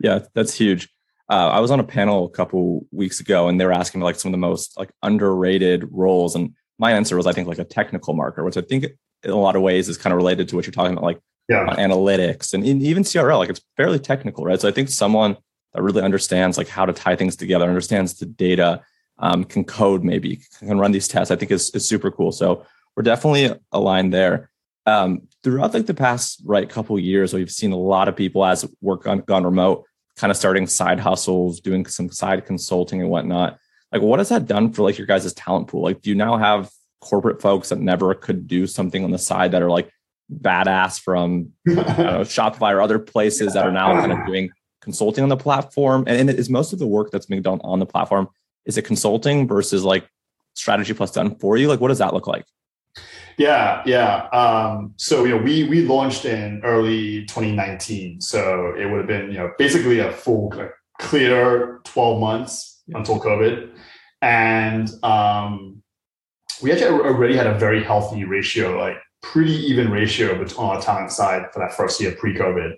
Yeah, 0.00 0.20
that's 0.34 0.54
huge. 0.54 0.88
Uh, 1.28 1.48
I 1.48 1.60
was 1.60 1.70
on 1.70 1.78
a 1.78 1.84
panel 1.84 2.24
a 2.24 2.30
couple 2.30 2.86
weeks 2.90 3.20
ago 3.20 3.48
and 3.48 3.60
they 3.60 3.64
were 3.64 3.72
asking 3.72 4.00
me 4.00 4.04
like 4.04 4.16
some 4.16 4.30
of 4.30 4.32
the 4.32 4.38
most 4.38 4.76
like 4.78 4.90
underrated 5.02 5.86
roles. 5.90 6.34
And 6.34 6.54
my 6.78 6.92
answer 6.92 7.16
was, 7.16 7.26
I 7.26 7.32
think 7.32 7.46
like 7.46 7.58
a 7.58 7.64
technical 7.64 8.14
marketer, 8.14 8.44
which 8.44 8.56
I 8.56 8.62
think 8.62 8.86
in 9.22 9.30
a 9.30 9.36
lot 9.36 9.54
of 9.54 9.62
ways 9.62 9.88
is 9.88 9.98
kind 9.98 10.12
of 10.12 10.16
related 10.16 10.48
to 10.48 10.56
what 10.56 10.66
you're 10.66 10.72
talking 10.72 10.92
about, 10.92 11.04
like 11.04 11.20
yeah. 11.48 11.66
analytics 11.76 12.54
and 12.54 12.64
even 12.64 13.04
CRO 13.04 13.38
like 13.38 13.50
it's 13.50 13.60
fairly 13.76 13.98
technical, 13.98 14.44
right? 14.44 14.60
So 14.60 14.68
I 14.68 14.72
think 14.72 14.88
someone 14.88 15.36
that 15.74 15.82
really 15.82 16.02
understands 16.02 16.58
like 16.58 16.68
how 16.68 16.84
to 16.84 16.92
tie 16.92 17.14
things 17.14 17.36
together, 17.36 17.66
understands 17.66 18.14
the 18.14 18.26
data, 18.26 18.82
um, 19.20 19.44
can 19.44 19.64
code 19.64 20.02
maybe 20.02 20.40
can 20.58 20.78
run 20.78 20.92
these 20.92 21.06
tests 21.06 21.30
i 21.30 21.36
think 21.36 21.50
is, 21.50 21.70
is 21.70 21.86
super 21.86 22.10
cool 22.10 22.32
so 22.32 22.64
we're 22.96 23.02
definitely 23.02 23.58
aligned 23.72 24.12
there 24.12 24.50
um, 24.86 25.22
throughout 25.42 25.74
like 25.74 25.86
the 25.86 25.94
past 25.94 26.42
right 26.44 26.68
couple 26.68 26.98
years 26.98 27.32
we've 27.32 27.50
seen 27.50 27.72
a 27.72 27.76
lot 27.76 28.08
of 28.08 28.16
people 28.16 28.44
as 28.44 28.68
work 28.80 29.06
on, 29.06 29.20
gone 29.20 29.44
remote 29.44 29.84
kind 30.16 30.30
of 30.30 30.36
starting 30.36 30.66
side 30.66 30.98
hustles 31.00 31.60
doing 31.60 31.86
some 31.86 32.10
side 32.10 32.44
consulting 32.44 33.00
and 33.00 33.10
whatnot 33.10 33.58
like 33.92 34.02
what 34.02 34.18
has 34.18 34.28
that 34.28 34.46
done 34.46 34.72
for 34.72 34.82
like 34.82 34.98
your 34.98 35.06
guys' 35.06 35.32
talent 35.34 35.68
pool 35.68 35.82
like 35.82 36.00
do 36.00 36.10
you 36.10 36.16
now 36.16 36.36
have 36.36 36.70
corporate 37.00 37.40
folks 37.40 37.70
that 37.70 37.78
never 37.78 38.14
could 38.14 38.46
do 38.46 38.66
something 38.66 39.04
on 39.04 39.10
the 39.10 39.18
side 39.18 39.52
that 39.52 39.62
are 39.62 39.70
like 39.70 39.90
badass 40.32 41.00
from 41.00 41.50
know, 41.64 42.20
shopify 42.20 42.72
or 42.72 42.80
other 42.80 42.98
places 42.98 43.54
that 43.54 43.64
are 43.66 43.72
now 43.72 43.92
kind 43.98 44.12
of 44.12 44.24
doing 44.26 44.50
consulting 44.80 45.22
on 45.22 45.28
the 45.28 45.36
platform 45.36 46.04
and, 46.06 46.28
and 46.28 46.38
is 46.38 46.50
most 46.50 46.72
of 46.72 46.78
the 46.78 46.86
work 46.86 47.10
that's 47.10 47.26
being 47.26 47.42
done 47.42 47.60
on 47.64 47.78
the 47.78 47.86
platform 47.86 48.28
is 48.64 48.76
it 48.76 48.82
consulting 48.82 49.48
versus 49.48 49.84
like 49.84 50.08
strategy 50.54 50.92
plus 50.92 51.12
done 51.12 51.36
for 51.36 51.56
you? 51.56 51.68
Like, 51.68 51.80
what 51.80 51.88
does 51.88 51.98
that 51.98 52.14
look 52.14 52.26
like? 52.26 52.44
Yeah, 53.38 53.82
yeah. 53.86 54.28
Um, 54.32 54.94
so 54.96 55.24
you 55.24 55.30
know, 55.30 55.42
we 55.42 55.64
we 55.64 55.86
launched 55.86 56.24
in 56.24 56.60
early 56.64 57.24
2019, 57.26 58.20
so 58.20 58.74
it 58.76 58.86
would 58.86 58.98
have 58.98 59.06
been 59.06 59.30
you 59.30 59.38
know 59.38 59.52
basically 59.58 60.00
a 60.00 60.12
full 60.12 60.52
clear 60.98 61.80
12 61.84 62.20
months 62.20 62.82
yeah. 62.86 62.98
until 62.98 63.18
COVID, 63.18 63.70
and 64.20 64.90
um, 65.02 65.82
we 66.62 66.72
actually 66.72 66.90
already 66.90 67.36
had 67.36 67.46
a 67.46 67.58
very 67.58 67.82
healthy 67.82 68.24
ratio, 68.24 68.78
like 68.78 68.96
pretty 69.22 69.54
even 69.54 69.90
ratio 69.90 70.38
between 70.38 70.66
on 70.66 70.76
our 70.76 70.82
talent 70.82 71.10
side 71.10 71.46
for 71.52 71.60
that 71.60 71.72
first 71.72 72.00
year 72.00 72.12
pre-COVID. 72.12 72.74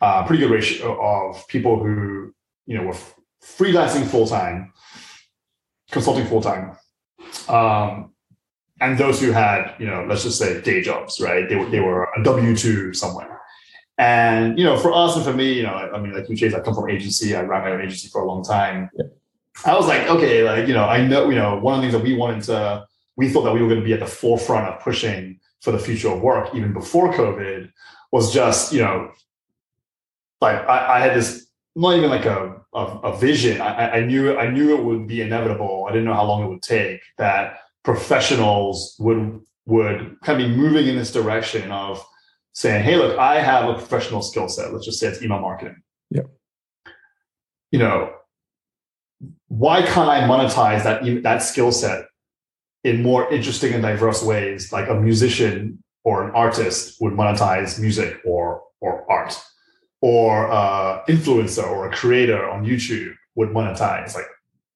Uh, 0.00 0.26
pretty 0.26 0.42
good 0.42 0.50
ratio 0.50 1.00
of 1.00 1.46
people 1.48 1.78
who 1.78 2.34
you 2.66 2.76
know 2.76 2.82
were 2.82 2.96
freelancing 3.42 4.04
full 4.04 4.26
time 4.26 4.72
consulting 5.92 6.26
full 6.26 6.42
time. 6.42 6.76
Um, 7.48 8.11
and 8.80 8.98
those 8.98 9.20
who 9.20 9.30
had, 9.30 9.74
you 9.78 9.86
know, 9.86 10.04
let's 10.08 10.24
just 10.24 10.38
say 10.38 10.60
day 10.60 10.82
jobs, 10.82 11.20
right? 11.20 11.48
They, 11.48 11.62
they 11.66 11.80
were 11.80 12.08
a 12.16 12.22
W 12.22 12.56
2 12.56 12.94
somewhere. 12.94 13.40
And, 13.98 14.58
you 14.58 14.64
know, 14.64 14.76
for 14.76 14.92
us 14.92 15.14
and 15.16 15.24
for 15.24 15.32
me, 15.32 15.52
you 15.52 15.62
know, 15.62 15.72
I, 15.74 15.96
I 15.96 16.00
mean, 16.00 16.14
like 16.14 16.28
you, 16.28 16.36
Chase, 16.36 16.54
I 16.54 16.60
come 16.60 16.74
from 16.74 16.90
agency, 16.90 17.36
I 17.36 17.42
ran 17.42 17.62
my 17.62 17.70
own 17.70 17.80
agency 17.80 18.08
for 18.08 18.22
a 18.22 18.26
long 18.26 18.42
time. 18.42 18.90
Yeah. 18.96 19.04
I 19.64 19.74
was 19.74 19.86
like, 19.86 20.08
okay, 20.08 20.42
like, 20.42 20.66
you 20.66 20.74
know, 20.74 20.84
I 20.84 21.06
know, 21.06 21.28
you 21.28 21.36
know, 21.36 21.58
one 21.58 21.74
of 21.74 21.80
the 21.80 21.82
things 21.82 21.92
that 21.92 22.02
we 22.02 22.16
wanted 22.16 22.42
to, 22.44 22.86
we 23.16 23.28
thought 23.28 23.42
that 23.42 23.52
we 23.52 23.60
were 23.60 23.68
going 23.68 23.80
to 23.80 23.84
be 23.84 23.92
at 23.92 24.00
the 24.00 24.06
forefront 24.06 24.66
of 24.66 24.80
pushing 24.80 25.38
for 25.60 25.70
the 25.70 25.78
future 25.78 26.08
of 26.08 26.20
work, 26.20 26.54
even 26.54 26.72
before 26.72 27.12
COVID, 27.12 27.70
was 28.10 28.32
just, 28.32 28.72
you 28.72 28.80
know, 28.80 29.12
like 30.40 30.56
I, 30.68 30.96
I 30.96 31.00
had 31.00 31.14
this 31.14 31.46
not 31.76 31.96
even 31.96 32.10
like 32.10 32.24
a, 32.24 32.60
a, 32.74 32.78
a 32.78 33.16
vision. 33.16 33.60
I, 33.60 33.98
I, 33.98 34.00
knew 34.00 34.36
I 34.36 34.50
knew 34.50 34.76
it 34.76 34.82
would 34.82 35.06
be 35.06 35.20
inevitable. 35.20 35.86
I 35.88 35.92
didn't 35.92 36.06
know 36.06 36.14
how 36.14 36.24
long 36.24 36.42
it 36.44 36.48
would 36.48 36.62
take 36.62 37.00
that 37.18 37.60
professionals 37.84 38.96
would 38.98 39.40
would 39.66 40.16
kind 40.24 40.42
of 40.42 40.48
be 40.48 40.54
moving 40.54 40.88
in 40.88 40.96
this 40.96 41.12
direction 41.12 41.70
of 41.70 42.04
saying, 42.52 42.84
"Hey, 42.84 42.96
look, 42.96 43.18
I 43.18 43.40
have 43.40 43.68
a 43.68 43.74
professional 43.74 44.22
skill 44.22 44.48
set. 44.48 44.72
Let's 44.72 44.84
just 44.84 44.98
say 44.98 45.08
it's 45.08 45.22
email 45.22 45.40
marketing." 45.40 45.82
Yeah. 46.10 46.22
You 47.70 47.78
know, 47.78 48.12
why 49.48 49.82
can't 49.82 50.08
I 50.08 50.20
monetize 50.22 50.82
that 50.84 51.22
that 51.22 51.42
skill 51.42 51.72
set 51.72 52.06
in 52.84 53.02
more 53.02 53.32
interesting 53.32 53.72
and 53.72 53.82
diverse 53.82 54.22
ways, 54.22 54.72
like 54.72 54.88
a 54.88 54.94
musician 54.94 55.82
or 56.04 56.24
an 56.24 56.30
artist 56.32 56.96
would 57.00 57.14
monetize 57.14 57.80
music 57.80 58.20
or 58.24 58.62
or 58.80 59.10
art, 59.10 59.40
or 60.00 60.50
uh, 60.50 61.04
influencer 61.06 61.64
or 61.64 61.88
a 61.88 61.94
creator 61.94 62.48
on 62.48 62.64
YouTube 62.64 63.14
would 63.36 63.50
monetize 63.50 64.14
like, 64.14 64.26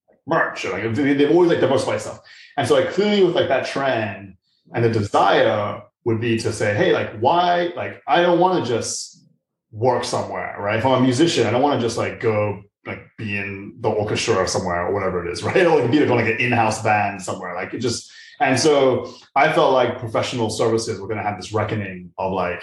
like 0.08 0.18
merch 0.26 0.64
or 0.64 0.72
like 0.72 0.94
they've 0.94 1.30
always 1.30 1.50
like 1.50 1.60
diversified 1.60 2.00
stuff. 2.00 2.20
And 2.56 2.66
so 2.66 2.74
like 2.74 2.90
clearly 2.90 3.24
with 3.24 3.34
like 3.34 3.48
that 3.48 3.66
trend 3.66 4.36
and 4.74 4.84
the 4.84 4.90
desire 4.90 5.82
would 6.04 6.20
be 6.20 6.38
to 6.38 6.52
say, 6.52 6.74
hey, 6.74 6.92
like 6.92 7.18
why 7.18 7.72
like 7.76 8.02
I 8.06 8.22
don't 8.22 8.38
want 8.38 8.64
to 8.64 8.70
just 8.70 9.24
work 9.72 10.04
somewhere, 10.04 10.56
right? 10.58 10.78
If 10.78 10.86
I'm 10.86 11.00
a 11.00 11.00
musician, 11.02 11.46
I 11.46 11.50
don't 11.50 11.62
want 11.62 11.80
to 11.80 11.86
just 11.86 11.98
like 11.98 12.20
go 12.20 12.62
like 12.86 13.00
be 13.18 13.36
in 13.36 13.76
the 13.80 13.88
orchestra 13.88 14.46
somewhere 14.46 14.86
or 14.86 14.94
whatever 14.94 15.26
it 15.26 15.32
is, 15.32 15.42
right? 15.42 15.66
Or 15.66 15.80
like 15.80 15.90
be 15.90 16.04
like 16.04 16.26
an 16.26 16.40
in-house 16.40 16.82
band 16.82 17.22
somewhere. 17.22 17.54
Like 17.54 17.74
it 17.74 17.78
just 17.80 18.10
and 18.40 18.58
so 18.58 19.14
I 19.34 19.52
felt 19.52 19.72
like 19.72 19.98
professional 19.98 20.50
services 20.50 21.00
were 21.00 21.06
going 21.06 21.18
to 21.18 21.24
have 21.24 21.38
this 21.38 21.52
reckoning 21.52 22.12
of 22.18 22.32
like, 22.32 22.62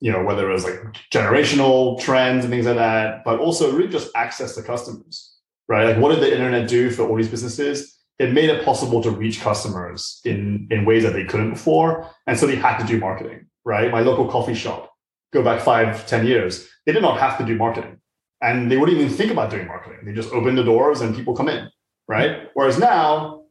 you 0.00 0.10
know, 0.10 0.24
whether 0.24 0.50
it 0.50 0.52
was 0.52 0.64
like 0.64 0.80
generational 1.12 2.00
trends 2.00 2.44
and 2.44 2.52
things 2.52 2.66
like 2.66 2.76
that, 2.76 3.24
but 3.24 3.38
also 3.38 3.72
really 3.72 3.88
just 3.88 4.10
access 4.16 4.54
to 4.56 4.62
customers, 4.62 5.36
right? 5.68 5.84
Like, 5.86 5.98
what 5.98 6.12
did 6.12 6.20
the 6.20 6.32
internet 6.32 6.68
do 6.68 6.90
for 6.90 7.08
all 7.08 7.16
these 7.16 7.28
businesses? 7.28 7.93
It 8.18 8.32
made 8.32 8.48
it 8.48 8.64
possible 8.64 9.02
to 9.02 9.10
reach 9.10 9.40
customers 9.40 10.20
in 10.24 10.68
in 10.70 10.84
ways 10.84 11.02
that 11.02 11.12
they 11.12 11.24
couldn't 11.24 11.50
before, 11.50 12.08
and 12.26 12.38
so 12.38 12.46
they 12.46 12.56
had 12.56 12.78
to 12.78 12.86
do 12.86 12.98
marketing, 12.98 13.46
right? 13.64 13.90
My 13.90 14.00
local 14.00 14.28
coffee 14.28 14.54
shop, 14.54 14.92
go 15.32 15.42
back 15.42 15.60
five, 15.60 16.06
ten 16.06 16.26
years, 16.26 16.68
they 16.86 16.92
did 16.92 17.02
not 17.02 17.18
have 17.18 17.38
to 17.38 17.44
do 17.44 17.56
marketing, 17.56 17.98
and 18.40 18.70
they 18.70 18.76
wouldn't 18.76 18.98
even 18.98 19.12
think 19.12 19.32
about 19.32 19.50
doing 19.50 19.66
marketing. 19.66 20.00
They 20.04 20.12
just 20.12 20.32
open 20.32 20.54
the 20.54 20.62
doors 20.62 21.00
and 21.00 21.14
people 21.14 21.34
come 21.34 21.48
in, 21.48 21.68
right? 22.06 22.48
Whereas 22.54 22.78
now 22.78 23.44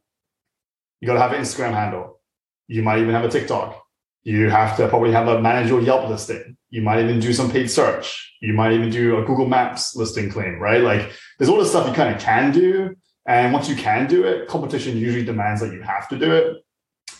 you 1.02 1.08
got 1.08 1.16
to 1.16 1.20
have 1.20 1.34
an 1.34 1.42
Instagram 1.42 1.74
handle. 1.74 2.22
You 2.68 2.84
might 2.84 3.00
even 3.00 3.14
have 3.14 3.26
a 3.26 3.30
TikTok. 3.30 3.84
You 4.24 4.50
have 4.50 4.78
to 4.78 4.88
probably 4.88 5.12
have 5.12 5.28
a 5.28 5.42
manage 5.42 5.70
your 5.70 5.82
Yelp 5.82 6.08
listing. 6.08 6.56
You 6.70 6.82
might 6.82 7.04
even 7.04 7.20
do 7.20 7.34
some 7.34 7.52
paid 7.52 7.70
search. 7.70 8.38
You 8.42 8.54
might 8.54 8.72
even 8.72 8.90
do 8.90 9.18
a 9.18 9.26
Google 9.26 9.48
Maps 9.48 9.96
listing 9.96 10.30
claim, 10.30 10.60
right? 10.60 10.82
Like 10.82 11.12
there's 11.38 11.50
all 11.50 11.58
this 11.58 11.72
stuff 11.72 11.88
you 11.88 11.94
kind 11.94 12.16
of 12.16 12.22
can 12.22 12.52
do. 12.52 12.96
And 13.26 13.54
once 13.54 13.70
you 13.70 13.76
can 13.76 14.08
do 14.08 14.26
it, 14.26 14.48
competition 14.48 14.98
usually 14.98 15.24
demands 15.24 15.62
that 15.62 15.74
you 15.74 15.82
have 15.82 16.10
to 16.10 16.18
do 16.18 16.32
it. 16.32 16.58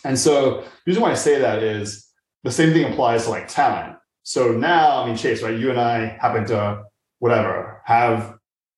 And 0.04 0.18
so 0.18 0.60
the 0.60 0.66
reason 0.86 1.02
why 1.02 1.12
I 1.12 1.14
say 1.14 1.38
that 1.38 1.62
is 1.62 2.08
the 2.42 2.50
same 2.50 2.72
thing 2.72 2.92
applies 2.92 3.24
to 3.24 3.30
like 3.30 3.48
talent. 3.48 3.96
So 4.22 4.52
now, 4.52 5.02
I 5.02 5.06
mean, 5.06 5.16
Chase, 5.16 5.42
right? 5.42 5.58
You 5.58 5.70
and 5.70 5.80
I 5.80 6.18
happen 6.20 6.44
to 6.46 6.84
whatever 7.18 7.82
have 7.84 8.34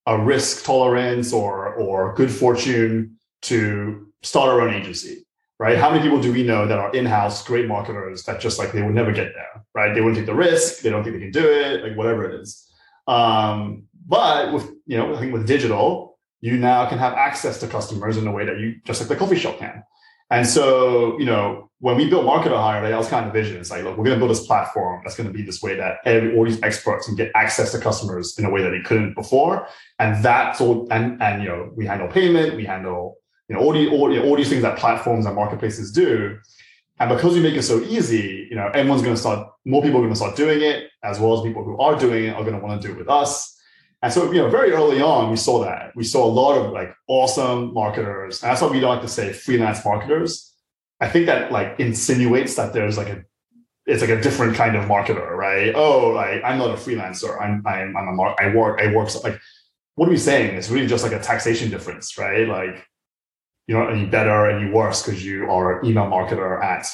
a 0.06 0.18
risk 0.18 0.64
tolerance 0.64 1.32
or 1.32 1.74
or 1.74 2.14
good 2.14 2.30
fortune 2.30 3.18
to 3.42 4.06
start 4.22 4.48
our 4.48 4.60
own 4.60 4.74
agency, 4.74 5.26
right? 5.58 5.78
How 5.78 5.90
many 5.90 6.02
people 6.02 6.20
do 6.20 6.32
we 6.32 6.42
know 6.42 6.66
that 6.66 6.78
are 6.78 6.92
in-house 6.92 7.44
great 7.44 7.66
marketers 7.66 8.24
that 8.24 8.40
just 8.40 8.58
like 8.58 8.72
they 8.72 8.82
would 8.82 8.94
never 8.94 9.12
get 9.12 9.32
there, 9.34 9.64
right? 9.74 9.94
They 9.94 10.00
wouldn't 10.00 10.16
take 10.16 10.26
the 10.26 10.34
risk, 10.34 10.82
they 10.82 10.90
don't 10.90 11.02
think 11.02 11.16
they 11.16 11.22
can 11.22 11.30
do 11.32 11.48
it, 11.48 11.82
like 11.82 11.96
whatever 11.96 12.24
it 12.24 12.40
is. 12.40 12.70
Um, 13.06 13.84
but 14.06 14.52
with 14.52 14.70
you 14.86 14.96
know, 14.96 15.14
I 15.14 15.18
think 15.18 15.32
with 15.32 15.46
digital, 15.46 16.15
you 16.40 16.56
now 16.56 16.88
can 16.88 16.98
have 16.98 17.14
access 17.14 17.60
to 17.60 17.66
customers 17.66 18.16
in 18.16 18.26
a 18.26 18.32
way 18.32 18.44
that 18.44 18.58
you 18.58 18.76
just 18.84 19.00
like 19.00 19.08
the 19.08 19.16
coffee 19.16 19.36
shop 19.36 19.58
can. 19.58 19.82
And 20.30 20.46
so, 20.46 21.18
you 21.18 21.24
know, 21.24 21.70
when 21.78 21.96
we 21.96 22.10
built 22.10 22.26
MarketerHire, 22.26 22.88
that 22.88 22.98
was 22.98 23.08
kind 23.08 23.26
of 23.26 23.32
vision. 23.32 23.58
It's 23.58 23.70
like, 23.70 23.84
look, 23.84 23.96
we're 23.96 24.04
going 24.04 24.16
to 24.16 24.18
build 24.18 24.30
this 24.30 24.44
platform 24.44 25.02
that's 25.04 25.16
going 25.16 25.28
to 25.28 25.32
be 25.32 25.42
this 25.42 25.62
way 25.62 25.76
that 25.76 25.98
every, 26.04 26.36
all 26.36 26.44
these 26.44 26.60
experts 26.62 27.06
can 27.06 27.14
get 27.14 27.30
access 27.36 27.70
to 27.72 27.78
customers 27.78 28.36
in 28.36 28.44
a 28.44 28.50
way 28.50 28.60
that 28.62 28.70
they 28.70 28.80
couldn't 28.80 29.14
before. 29.14 29.68
And 30.00 30.24
that's 30.24 30.60
all. 30.60 30.88
And 30.90 31.22
and 31.22 31.42
you 31.42 31.48
know, 31.48 31.70
we 31.76 31.86
handle 31.86 32.08
payment, 32.08 32.56
we 32.56 32.64
handle 32.64 33.18
you 33.48 33.54
know 33.54 33.62
all, 33.62 33.72
the, 33.72 33.88
all, 33.88 34.12
you 34.12 34.20
know, 34.20 34.26
all 34.26 34.36
these 34.36 34.48
things 34.48 34.62
that 34.62 34.78
platforms 34.78 35.26
and 35.26 35.34
marketplaces 35.34 35.92
do 35.92 36.38
and 36.98 37.10
because 37.10 37.34
we 37.34 37.40
make 37.40 37.54
it 37.54 37.62
so 37.62 37.80
easy 37.80 38.46
you 38.50 38.56
know 38.56 38.68
everyone's 38.74 39.02
going 39.02 39.14
to 39.14 39.20
start 39.20 39.48
more 39.64 39.82
people 39.82 39.98
are 39.98 40.02
going 40.02 40.12
to 40.12 40.16
start 40.16 40.36
doing 40.36 40.60
it 40.62 40.88
as 41.02 41.18
well 41.18 41.36
as 41.36 41.42
people 41.42 41.64
who 41.64 41.78
are 41.78 41.98
doing 41.98 42.24
it 42.24 42.34
are 42.34 42.42
going 42.42 42.58
to 42.58 42.64
want 42.64 42.80
to 42.80 42.88
do 42.88 42.94
it 42.94 42.98
with 42.98 43.08
us 43.08 43.55
and 44.06 44.12
so 44.14 44.32
you 44.32 44.40
know 44.40 44.48
very 44.48 44.72
early 44.72 45.02
on 45.02 45.30
we 45.30 45.36
saw 45.36 45.62
that 45.62 45.94
we 45.94 46.04
saw 46.04 46.24
a 46.24 46.32
lot 46.40 46.56
of 46.56 46.72
like 46.72 46.94
awesome 47.08 47.74
marketers 47.74 48.42
and 48.42 48.50
that's 48.50 48.62
why 48.62 48.68
we 48.68 48.80
like 48.80 49.02
to 49.02 49.08
say 49.08 49.32
freelance 49.32 49.84
marketers 49.84 50.54
i 51.00 51.08
think 51.08 51.26
that 51.26 51.52
like 51.52 51.78
insinuates 51.78 52.54
that 52.54 52.72
there's 52.72 52.96
like 52.96 53.08
a 53.08 53.22
it's 53.86 54.00
like 54.00 54.10
a 54.10 54.20
different 54.20 54.56
kind 54.56 54.76
of 54.76 54.84
marketer 54.84 55.30
right 55.30 55.74
oh 55.74 56.10
like 56.10 56.42
i'm 56.44 56.58
not 56.58 56.70
a 56.70 56.74
freelancer 56.74 57.40
i'm 57.40 57.62
i'm, 57.66 57.96
I'm 57.96 58.08
a 58.08 58.12
mar- 58.12 58.36
i 58.40 58.54
work 58.54 58.80
i 58.80 58.92
work 58.94 59.08
like 59.22 59.38
what 59.96 60.08
are 60.08 60.12
we 60.12 60.18
saying 60.18 60.54
it's 60.54 60.70
really 60.70 60.86
just 60.86 61.04
like 61.04 61.12
a 61.12 61.20
taxation 61.20 61.70
difference 61.70 62.16
right 62.16 62.48
like 62.48 62.86
you're 63.66 63.82
not 63.82 63.92
any 63.92 64.06
better, 64.06 64.48
any 64.48 64.70
worse 64.70 65.02
because 65.02 65.24
you 65.24 65.50
are 65.50 65.80
an 65.80 65.86
email 65.86 66.04
marketer 66.04 66.62
at 66.62 66.86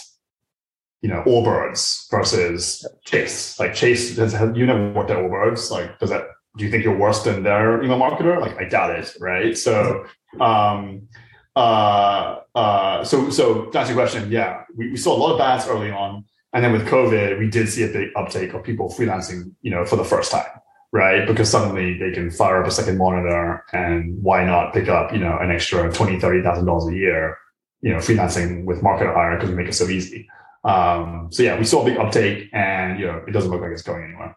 you 1.03 1.09
know 1.09 1.23
Allbirds 1.27 2.11
versus 2.11 2.87
Chase. 3.05 3.59
Like 3.59 3.75
Chase, 3.75 4.17
has, 4.17 4.33
you 4.55 4.67
never 4.67 4.93
worked 4.93 5.11
at 5.11 5.19
Allbirds. 5.19 5.71
Like, 5.71 5.99
does 5.99 6.11
that? 6.11 6.23
Do 6.57 6.65
you 6.65 6.71
think 6.71 6.85
you're 6.85 6.97
worse 6.97 7.23
than 7.23 7.43
their 7.43 7.83
email 7.83 7.99
marketer? 7.99 8.41
Like, 8.41 8.59
I 8.59 8.69
doubt 8.69 8.99
it, 8.99 9.15
right? 9.21 9.57
So, 9.57 10.05
um, 10.41 11.09
uh, 11.57 12.41
uh, 12.55 13.05
so 13.05 13.31
so 13.31 13.67
to 13.67 13.79
answer 13.79 13.93
your 13.95 14.03
question, 14.03 14.31
yeah, 14.31 14.65
we, 14.77 14.91
we 14.91 14.97
saw 14.97 15.17
a 15.17 15.19
lot 15.19 15.33
of 15.33 15.39
bans 15.39 15.67
early 15.67 15.91
on, 15.91 16.25
and 16.53 16.65
then 16.65 16.73
with 16.73 16.87
COVID, 16.87 17.39
we 17.39 17.49
did 17.49 17.69
see 17.69 17.85
a 17.85 17.89
big 17.89 18.11
uptake 18.17 18.53
of 18.53 18.63
people 18.63 18.91
freelancing, 18.91 19.53
you 19.63 19.71
know, 19.71 19.85
for 19.85 19.97
the 19.97 20.05
first 20.05 20.31
time 20.31 20.47
right? 20.93 21.27
Because 21.27 21.51
suddenly 21.51 21.99
they 21.99 22.13
can 22.13 22.31
fire 22.31 22.63
up 22.63 22.69
a 22.69 22.71
second 22.71 22.99
monitor 22.99 23.65
and 23.73 24.23
why 24.23 24.45
not 24.45 24.75
pick 24.75 24.89
up, 24.89 25.13
you 25.13 25.19
know, 25.19 25.39
an 25.39 25.51
extra 25.51 25.89
$20,000, 25.89 26.21
$30,000 26.21 26.93
a 26.93 26.95
year, 26.95 27.39
you 27.81 27.91
know, 27.91 27.97
freelancing 27.97 28.65
with 28.65 28.83
MarketerHire 28.83 29.37
because 29.37 29.51
we 29.51 29.57
make 29.57 29.69
it 29.69 29.75
so 29.75 29.89
easy. 29.89 30.29
Um, 30.65 31.29
so 31.33 31.43
yeah, 31.43 31.59
we 31.59 31.65
saw 31.65 31.83
a 31.83 31.85
big 31.87 31.99
uptake 31.99 32.51
and, 32.53 33.01
you 33.01 33.07
know, 33.07 33.23
it 33.27 33.33
doesn't 33.33 33.51
look 33.51 33.63
like 33.63 33.73
it's 33.73 33.83
going 33.83 34.05
anywhere. 34.05 34.37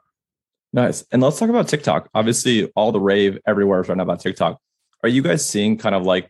Nice. 0.76 1.06
And 1.10 1.22
let's 1.22 1.40
talk 1.40 1.48
about 1.48 1.70
TikTok. 1.70 2.10
Obviously, 2.14 2.70
all 2.76 2.92
the 2.92 3.00
rave 3.00 3.40
everywhere 3.48 3.80
is 3.80 3.88
right 3.88 3.96
now 3.96 4.04
about 4.04 4.20
TikTok. 4.20 4.60
Are 5.04 5.08
you 5.08 5.22
guys 5.22 5.48
seeing 5.48 5.78
kind 5.78 5.96
of 5.96 6.04
like, 6.04 6.30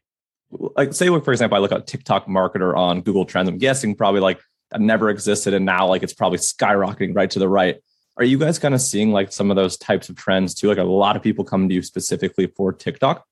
like 0.52 0.94
say, 0.94 1.08
for 1.08 1.32
example, 1.32 1.58
I 1.58 1.60
look 1.60 1.72
at 1.72 1.88
TikTok 1.88 2.28
marketer 2.28 2.78
on 2.78 3.02
Google 3.02 3.26
Trends. 3.26 3.50
I'm 3.50 3.58
guessing 3.58 3.96
probably 3.96 4.22
like 4.22 4.40
that 4.70 4.82
never 4.82 5.10
existed, 5.10 5.56
and 5.56 5.66
now 5.66 5.88
like 5.88 6.04
it's 6.04 6.14
probably 6.14 6.38
skyrocketing 6.38 7.16
right 7.16 7.32
to 7.32 7.40
the 7.40 7.50
right. 7.50 7.78
Are 8.18 8.24
you 8.24 8.38
guys 8.38 8.60
kind 8.60 8.76
of 8.76 8.82
seeing 8.82 9.12
like 9.12 9.32
some 9.32 9.50
of 9.50 9.56
those 9.56 9.78
types 9.78 10.10
of 10.10 10.16
trends 10.16 10.54
too? 10.54 10.68
Like 10.68 10.78
a 10.78 10.84
lot 10.84 11.16
of 11.16 11.24
people 11.24 11.44
come 11.44 11.68
to 11.68 11.74
you 11.74 11.82
specifically 11.82 12.46
for 12.46 12.72
TikTok? 12.72 13.26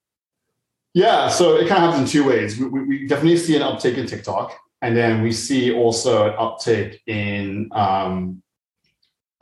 Yeah, 0.94 1.28
so 1.28 1.54
it 1.54 1.68
kind 1.68 1.84
of 1.84 1.90
happens 1.90 2.12
in 2.12 2.20
two 2.20 2.28
ways. 2.28 2.58
We, 2.58 2.66
we 2.66 3.06
definitely 3.06 3.36
see 3.36 3.54
an 3.54 3.62
uptake 3.62 3.98
in 3.98 4.06
TikTok, 4.06 4.52
and 4.82 4.96
then 4.96 5.22
we 5.22 5.30
see 5.30 5.72
also 5.72 6.28
an 6.28 6.34
uptake 6.36 7.02
in 7.06 7.68
um, 7.70 8.42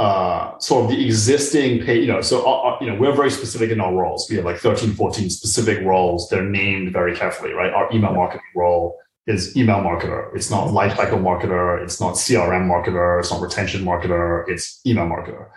uh, 0.02 0.58
sort 0.58 0.84
of 0.84 0.90
the 0.90 1.04
existing 1.04 1.84
pay. 1.84 2.00
You 2.00 2.08
know, 2.08 2.20
so 2.20 2.44
uh, 2.44 2.68
uh, 2.68 2.78
you 2.80 2.88
know 2.88 2.96
we're 2.96 3.14
very 3.14 3.30
specific 3.30 3.70
in 3.70 3.80
our 3.80 3.94
roles. 3.94 4.28
We 4.28 4.36
have 4.36 4.44
like 4.44 4.58
13, 4.58 4.94
14 4.94 5.30
specific 5.30 5.84
roles. 5.84 6.28
They're 6.28 6.50
named 6.62 6.92
very 6.92 7.14
carefully, 7.14 7.52
right? 7.52 7.72
Our 7.72 7.88
email 7.92 8.12
marketing 8.12 8.50
role 8.56 8.98
is 9.28 9.56
email 9.56 9.76
marketer. 9.76 10.34
It's 10.34 10.50
not 10.50 10.68
lifecycle 10.68 11.22
marketer. 11.22 11.80
It's 11.84 12.00
not 12.00 12.14
CRM 12.14 12.66
marketer. 12.66 13.20
It's 13.20 13.30
not 13.30 13.40
retention 13.40 13.84
marketer. 13.84 14.48
It's 14.48 14.80
email 14.84 15.06
marketer. 15.06 15.50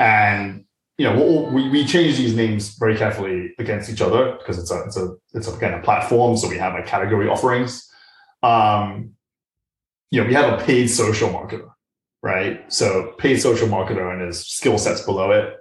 And 0.00 0.64
you 0.98 1.04
know, 1.06 1.50
we, 1.52 1.68
we 1.68 1.84
change 1.84 2.16
these 2.16 2.34
names 2.34 2.76
very 2.76 2.96
carefully 2.96 3.52
against 3.60 3.90
each 3.90 4.00
other 4.00 4.36
because 4.38 4.58
it's 4.58 4.72
a 4.72 4.82
it's 4.86 4.96
a 4.96 5.14
it's 5.34 5.48
a 5.48 5.56
kind 5.58 5.74
of 5.74 5.84
platform. 5.84 6.36
So 6.36 6.48
we 6.48 6.58
have 6.58 6.72
like 6.74 6.86
category 6.86 7.28
offerings. 7.28 7.88
Um, 8.42 9.10
you 10.10 10.20
know, 10.20 10.26
we 10.26 10.34
have 10.34 10.60
a 10.60 10.64
paid 10.64 10.88
social 10.88 11.28
marketer, 11.28 11.68
right? 12.24 12.72
So 12.72 13.12
paid 13.18 13.36
social 13.36 13.68
marketer 13.68 14.10
and 14.10 14.22
his 14.22 14.46
skill 14.46 14.78
sets 14.78 15.02
below 15.02 15.30
it. 15.30 15.56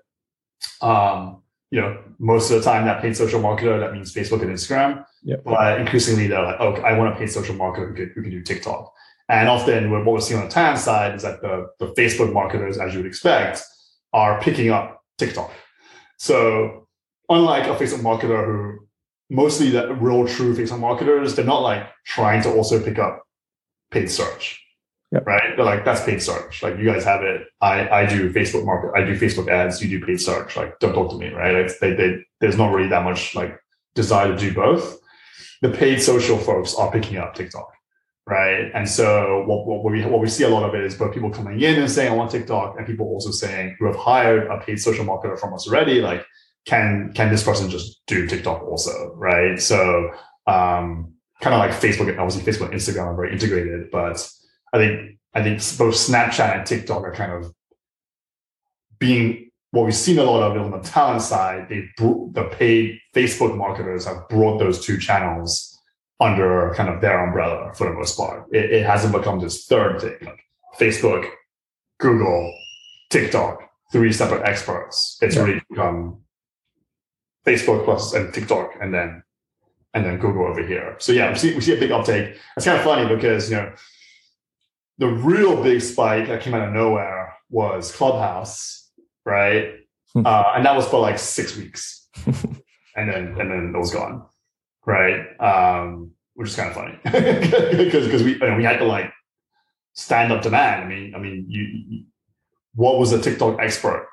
Um, 0.81 1.41
you 1.71 1.81
know, 1.81 2.01
most 2.19 2.49
of 2.49 2.57
the 2.57 2.63
time 2.63 2.85
that 2.85 3.01
paid 3.01 3.17
social 3.17 3.41
marketer, 3.41 3.81
that 3.81 3.91
means 3.91 4.13
Facebook 4.13 4.41
and 4.41 4.49
Instagram. 4.49 5.03
Yep. 5.23 5.43
But 5.43 5.81
increasingly 5.81 6.27
they're 6.27 6.41
like, 6.41 6.55
oh, 6.61 6.75
I 6.75 6.97
want 6.97 7.13
a 7.13 7.17
paid 7.17 7.29
social 7.29 7.53
marketer 7.53 7.89
who 7.89 7.93
can, 7.93 8.11
who 8.15 8.21
can 8.21 8.31
do 8.31 8.41
TikTok. 8.41 8.93
And 9.27 9.49
often 9.49 9.91
what 9.91 10.05
we're 10.05 10.21
seeing 10.21 10.39
on 10.39 10.47
the 10.47 10.53
TAN 10.53 10.77
side 10.77 11.15
is 11.15 11.23
that 11.23 11.41
the, 11.41 11.67
the 11.79 11.87
Facebook 11.95 12.31
marketers, 12.31 12.77
as 12.77 12.93
you 12.93 12.99
would 12.99 13.07
expect, 13.07 13.61
are 14.13 14.39
picking 14.41 14.69
up 14.69 15.03
TikTok. 15.17 15.51
So 16.17 16.87
unlike 17.27 17.65
a 17.65 17.75
Facebook 17.75 18.03
marketer 18.03 18.45
who 18.45 18.87
mostly 19.29 19.69
the 19.69 19.93
real 19.95 20.25
true 20.25 20.55
Facebook 20.55 20.79
marketers, 20.79 21.35
they're 21.35 21.43
not 21.43 21.61
like 21.61 21.89
trying 22.05 22.41
to 22.43 22.53
also 22.53 22.81
pick 22.81 22.99
up 22.99 23.21
paid 23.91 24.09
search. 24.09 24.62
Yep. 25.13 25.27
Right. 25.27 25.59
Like, 25.59 25.85
that's 25.85 26.03
paid 26.03 26.21
search. 26.21 26.63
Like 26.63 26.77
you 26.77 26.85
guys 26.85 27.03
have 27.03 27.21
it. 27.21 27.47
I, 27.61 27.87
I 27.87 28.05
do 28.07 28.33
Facebook 28.33 28.65
market. 28.65 28.91
I 28.99 29.05
do 29.05 29.17
Facebook 29.17 29.47
ads. 29.47 29.81
You 29.81 29.99
do 29.99 30.05
paid 30.05 30.19
search. 30.19 30.57
Like, 30.57 30.79
don't 30.79 30.93
talk 30.93 31.11
to 31.11 31.17
me. 31.17 31.29
Right. 31.29 31.53
Like 31.53 31.79
they, 31.79 31.93
they, 31.93 32.25
there's 32.41 32.57
not 32.57 32.73
really 32.73 32.89
that 32.89 33.03
much 33.03 33.35
like 33.35 33.59
desire 33.93 34.29
to 34.29 34.37
do 34.37 34.51
both. 34.53 34.97
The 35.61 35.69
paid 35.69 36.01
social 36.01 36.37
folks 36.37 36.73
are 36.75 36.91
picking 36.91 37.17
up 37.17 37.35
TikTok. 37.35 37.71
Right. 38.25 38.71
And 38.73 38.89
so 38.89 39.43
what, 39.45 39.67
what 39.67 39.83
we, 39.91 40.03
what 40.03 40.19
we 40.19 40.27
see 40.27 40.45
a 40.45 40.49
lot 40.49 40.67
of 40.67 40.73
it 40.73 40.83
is 40.83 40.95
both 40.95 41.13
people 41.13 41.29
coming 41.29 41.61
in 41.61 41.79
and 41.79 41.91
saying, 41.91 42.11
I 42.11 42.15
want 42.15 42.31
TikTok 42.31 42.77
and 42.77 42.87
people 42.87 43.05
also 43.05 43.31
saying 43.31 43.75
who 43.77 43.85
have 43.85 43.97
hired 43.97 44.47
a 44.47 44.59
paid 44.65 44.79
social 44.79 45.05
marketer 45.05 45.39
from 45.39 45.53
us 45.53 45.67
already. 45.67 46.01
Like, 46.01 46.25
can 46.65 47.11
can 47.13 47.29
this 47.29 47.43
person 47.43 47.69
just 47.69 48.01
do 48.07 48.25
TikTok 48.25 48.63
also, 48.63 49.13
right? 49.15 49.61
So 49.61 50.09
um, 50.47 51.13
kind 51.41 51.53
of 51.53 51.59
like 51.59 51.71
Facebook, 51.71 52.09
and 52.09 52.19
obviously 52.19 52.49
Facebook 52.51 52.71
and 52.71 52.79
Instagram 52.79 53.07
are 53.07 53.15
very 53.15 53.33
integrated, 53.33 53.91
but 53.91 54.27
I 54.73 54.77
think 54.77 55.17
I 55.33 55.43
think 55.43 55.59
both 55.77 55.95
Snapchat 55.95 56.57
and 56.57 56.65
TikTok 56.65 57.03
are 57.03 57.13
kind 57.13 57.31
of 57.31 57.53
being 58.99 59.51
what 59.71 59.85
we've 59.85 59.95
seen 59.95 60.19
a 60.19 60.23
lot 60.23 60.43
of 60.43 60.61
on 60.61 60.71
the 60.71 60.79
talent 60.79 61.21
side. 61.21 61.69
They 61.69 61.87
the 61.97 62.49
paid 62.51 62.99
Facebook 63.15 63.55
marketers 63.55 64.05
have 64.05 64.27
brought 64.29 64.59
those 64.59 64.83
two 64.83 64.97
channels 64.97 65.69
under 66.19 66.73
kind 66.75 66.89
of 66.89 67.01
their 67.01 67.25
umbrella 67.25 67.73
for 67.75 67.87
the 67.87 67.93
most 67.93 68.17
part. 68.17 68.47
It, 68.51 68.71
it 68.71 68.85
hasn't 68.85 69.13
become 69.13 69.39
this 69.39 69.65
third 69.65 70.01
thing 70.01 70.17
like 70.21 70.43
Facebook, 70.79 71.27
Google, 71.99 72.53
TikTok, 73.09 73.69
three 73.91 74.13
separate 74.13 74.47
experts. 74.47 75.17
It's 75.21 75.35
yeah. 75.35 75.43
really 75.43 75.61
become 75.69 76.21
Facebook 77.45 77.85
plus 77.85 78.13
and 78.13 78.33
TikTok, 78.33 78.73
and 78.81 78.93
then 78.93 79.23
and 79.93 80.05
then 80.05 80.17
Google 80.17 80.47
over 80.47 80.65
here. 80.65 80.95
So 80.99 81.11
yeah, 81.11 81.31
we 81.31 81.37
see, 81.37 81.53
we 81.53 81.61
see 81.61 81.75
a 81.75 81.79
big 81.79 81.91
uptake. 81.91 82.37
It's 82.57 82.65
kind 82.65 82.77
of 82.77 82.83
funny 82.83 83.07
because 83.13 83.49
you 83.49 83.57
know 83.57 83.71
the 84.97 85.07
real 85.07 85.61
big 85.61 85.81
spike 85.81 86.27
that 86.27 86.41
came 86.41 86.53
out 86.53 86.67
of 86.67 86.73
nowhere 86.73 87.33
was 87.49 87.91
Clubhouse, 87.91 88.91
right? 89.25 89.75
Hmm. 90.13 90.25
uh, 90.25 90.53
and 90.55 90.65
that 90.65 90.75
was 90.75 90.87
for 90.87 90.99
like 90.99 91.17
six 91.17 91.55
weeks, 91.57 92.07
and 92.25 93.09
then 93.09 93.35
and 93.39 93.51
then 93.51 93.73
it 93.75 93.77
was 93.77 93.93
gone, 93.93 94.25
right? 94.85 95.25
Um, 95.39 96.11
which 96.35 96.49
is 96.49 96.55
kind 96.55 96.69
of 96.69 96.75
funny 96.75 96.99
because 97.03 98.05
because 98.05 98.23
we 98.23 98.33
you 98.33 98.39
know, 98.39 98.55
we 98.55 98.63
had 98.63 98.79
to 98.79 98.85
like 98.85 99.11
stand 99.93 100.31
up 100.31 100.41
demand. 100.41 100.83
I 100.83 100.87
mean, 100.87 101.15
I 101.15 101.19
mean, 101.19 101.45
you, 101.47 101.61
you 101.61 102.03
what 102.75 102.99
was 102.99 103.11
a 103.13 103.21
TikTok 103.21 103.59
expert 103.59 104.07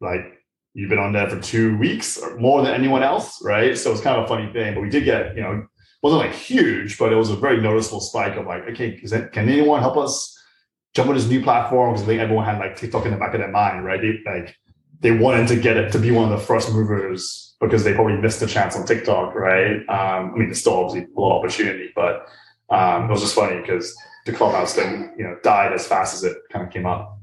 like? 0.00 0.40
you've 0.74 0.88
been 0.88 0.98
on 0.98 1.12
there 1.12 1.28
for 1.28 1.40
two 1.40 1.76
weeks 1.78 2.16
or 2.16 2.36
more 2.36 2.62
than 2.62 2.72
anyone 2.74 3.02
else, 3.02 3.42
right? 3.44 3.76
So 3.76 3.92
it's 3.92 4.00
kind 4.00 4.16
of 4.16 4.24
a 4.24 4.28
funny 4.28 4.52
thing, 4.52 4.74
but 4.74 4.80
we 4.80 4.88
did 4.88 5.04
get, 5.04 5.34
you 5.34 5.42
know, 5.42 5.66
wasn't 6.02 6.22
like 6.22 6.32
huge, 6.32 6.98
but 6.98 7.12
it 7.12 7.16
was 7.16 7.30
a 7.30 7.36
very 7.36 7.60
noticeable 7.60 8.00
spike 8.00 8.36
of 8.36 8.46
like, 8.46 8.62
okay, 8.68 8.92
can 8.98 9.48
anyone 9.48 9.80
help 9.80 9.96
us 9.96 10.36
jump 10.94 11.10
on 11.10 11.14
this 11.14 11.28
new 11.28 11.42
platform? 11.42 11.92
Because 11.92 12.04
I 12.04 12.06
think 12.06 12.20
everyone 12.20 12.44
had 12.44 12.58
like 12.58 12.76
TikTok 12.76 13.04
in 13.04 13.12
the 13.12 13.18
back 13.18 13.34
of 13.34 13.40
their 13.40 13.50
mind, 13.50 13.84
right? 13.84 14.00
They 14.00 14.30
like 14.30 14.56
they 15.00 15.12
wanted 15.12 15.48
to 15.48 15.56
get 15.56 15.76
it 15.76 15.92
to 15.92 15.98
be 15.98 16.10
one 16.10 16.30
of 16.30 16.38
the 16.38 16.44
first 16.44 16.72
movers 16.72 17.54
because 17.60 17.84
they 17.84 17.94
probably 17.94 18.16
missed 18.16 18.40
the 18.40 18.46
chance 18.46 18.76
on 18.76 18.86
TikTok, 18.86 19.34
right? 19.34 19.80
Um, 19.88 20.32
I 20.32 20.36
mean, 20.36 20.46
there's 20.46 20.60
still 20.60 20.84
obviously 20.84 21.12
a 21.14 21.20
lot 21.20 21.38
of 21.38 21.44
opportunity, 21.44 21.90
but 21.94 22.26
um, 22.70 23.04
it 23.04 23.10
was 23.10 23.20
just 23.20 23.34
funny 23.34 23.60
because 23.60 23.94
the 24.24 24.32
clubhouse 24.32 24.74
thing, 24.74 25.12
you 25.18 25.24
know, 25.24 25.36
died 25.42 25.72
as 25.72 25.86
fast 25.86 26.14
as 26.14 26.24
it 26.24 26.36
kind 26.50 26.66
of 26.66 26.72
came 26.72 26.86
up. 26.86 27.19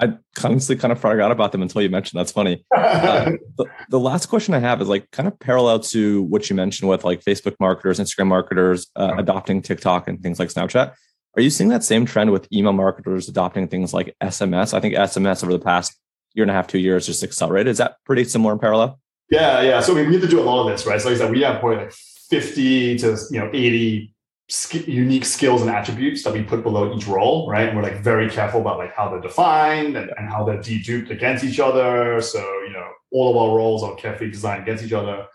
I 0.00 0.14
honestly 0.42 0.76
kind 0.76 0.92
of 0.92 1.00
forgot 1.00 1.30
about 1.30 1.52
them 1.52 1.62
until 1.62 1.82
you 1.82 1.88
mentioned. 1.88 2.18
That's 2.18 2.32
funny. 2.32 2.64
Uh, 2.92 3.32
the, 3.58 3.66
the, 3.88 3.98
last 3.98 4.26
question 4.26 4.54
I 4.54 4.58
have 4.58 4.80
is 4.80 4.88
like 4.88 5.10
kind 5.10 5.26
of 5.26 5.38
parallel 5.38 5.80
to 5.80 6.22
what 6.24 6.48
you 6.50 6.54
mentioned 6.56 6.88
with 6.88 7.04
like 7.04 7.24
Facebook 7.24 7.54
marketers, 7.58 7.98
Instagram 7.98 8.26
marketers 8.26 8.88
uh, 8.96 9.14
adopting 9.16 9.62
TikTok 9.62 10.08
and 10.08 10.22
things 10.22 10.38
like 10.38 10.50
Snapchat. 10.50 10.92
Are 11.36 11.42
you 11.42 11.50
seeing 11.50 11.70
that 11.70 11.82
same 11.82 12.04
trend 12.04 12.30
with 12.30 12.46
email 12.52 12.72
marketers 12.72 13.28
adopting 13.28 13.66
things 13.68 13.94
like 13.94 14.14
SMS? 14.22 14.74
I 14.74 14.80
think 14.80 14.94
SMS 14.94 15.42
over 15.42 15.52
the 15.52 15.58
past 15.58 15.98
year 16.34 16.44
and 16.44 16.50
a 16.50 16.54
half, 16.54 16.66
two 16.66 16.78
years 16.78 17.06
just 17.06 17.22
accelerated. 17.22 17.70
Is 17.70 17.78
that 17.78 17.96
pretty 18.04 18.24
similar 18.24 18.52
in 18.52 18.58
parallel? 18.58 19.00
Yeah, 19.30 19.62
yeah. 19.62 19.80
So 19.80 19.94
we, 19.94 20.06
we 20.06 20.12
have 20.14 20.22
to 20.22 20.28
do 20.28 20.40
a 20.40 20.42
lot 20.42 20.66
of 20.66 20.72
this, 20.72 20.86
right? 20.86 21.00
So 21.00 21.08
like 21.08 21.16
I 21.16 21.20
said, 21.20 21.30
we 21.30 21.40
have 21.42 21.60
probably 21.60 21.84
like 21.84 21.92
50 21.92 22.98
to 22.98 23.18
you 23.30 23.40
know 23.40 23.50
80 23.52 24.11
sk- 24.52 24.86
unique 24.86 25.24
skills 25.24 25.62
and 25.62 25.70
attributes 25.70 26.22
that 26.24 26.34
we 26.34 26.42
put 26.42 26.62
below 26.62 26.94
each 26.94 27.06
role, 27.06 27.48
right? 27.48 27.68
And 27.68 27.76
we're 27.76 27.82
like 27.82 28.00
very 28.02 28.28
careful 28.28 28.60
about 28.60 28.76
like 28.76 28.94
how 28.94 29.08
they're 29.08 29.20
defined 29.20 29.96
and, 29.96 30.12
and 30.18 30.28
how 30.28 30.44
they're 30.44 30.58
deduped 30.58 31.10
against 31.10 31.42
each 31.42 31.58
other. 31.58 32.20
So, 32.20 32.38
you 32.66 32.72
know, 32.72 32.86
all 33.12 33.30
of 33.30 33.36
our 33.38 33.56
roles 33.56 33.82
are 33.82 33.94
carefully 33.94 34.30
designed 34.30 34.64
against 34.64 34.84
each 34.84 34.92
other. 34.92 35.26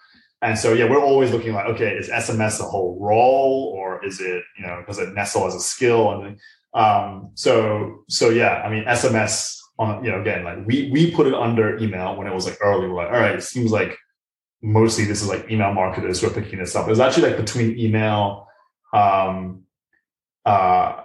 And 0.43 0.55
so, 0.55 0.74
yeah, 0.74 0.88
we're 0.88 1.01
always 1.01 1.31
looking 1.31 1.53
like, 1.53 1.65
okay, 1.65 1.97
is 1.97 2.09
SMS 2.09 2.59
a 2.59 2.63
whole 2.63 3.00
role 3.01 3.74
or 3.75 4.05
is 4.05 4.21
it, 4.21 4.43
you 4.55 4.67
know, 4.67 4.83
does 4.86 5.00
it 5.00 5.12
nestle 5.15 5.47
as 5.47 5.55
a 5.55 5.59
skill? 5.59 6.12
And 6.12 6.39
um, 6.75 7.31
so, 7.33 8.03
so 8.07 8.29
yeah, 8.29 8.62
I 8.62 8.69
mean, 8.69 8.83
SMS 8.83 9.57
on, 9.80 10.03
you 10.03 10.12
know, 10.12 10.21
again, 10.21 10.43
like 10.43 10.60
we, 10.67 10.91
we 10.91 11.10
put 11.10 11.25
it 11.25 11.34
under 11.34 11.75
email 11.80 12.15
when 12.15 12.27
it 12.27 12.36
was 12.36 12.45
like 12.45 12.60
early. 12.62 12.88
We're 12.88 12.97
like, 12.97 13.08
all 13.08 13.19
right, 13.19 13.36
it 13.36 13.41
seems 13.41 13.71
like 13.71 13.97
mostly 14.62 15.06
this 15.06 15.23
is 15.23 15.27
like 15.27 15.49
email 15.49 15.73
marketers 15.73 16.21
who 16.21 16.27
are 16.27 16.32
picking 16.39 16.60
this 16.60 16.75
up. 16.75 16.86
It 16.86 16.91
was 16.91 16.99
actually 16.99 17.30
like 17.30 17.38
between 17.38 17.80
email 17.80 18.46
um, 18.93 19.63
uh, 20.45 21.02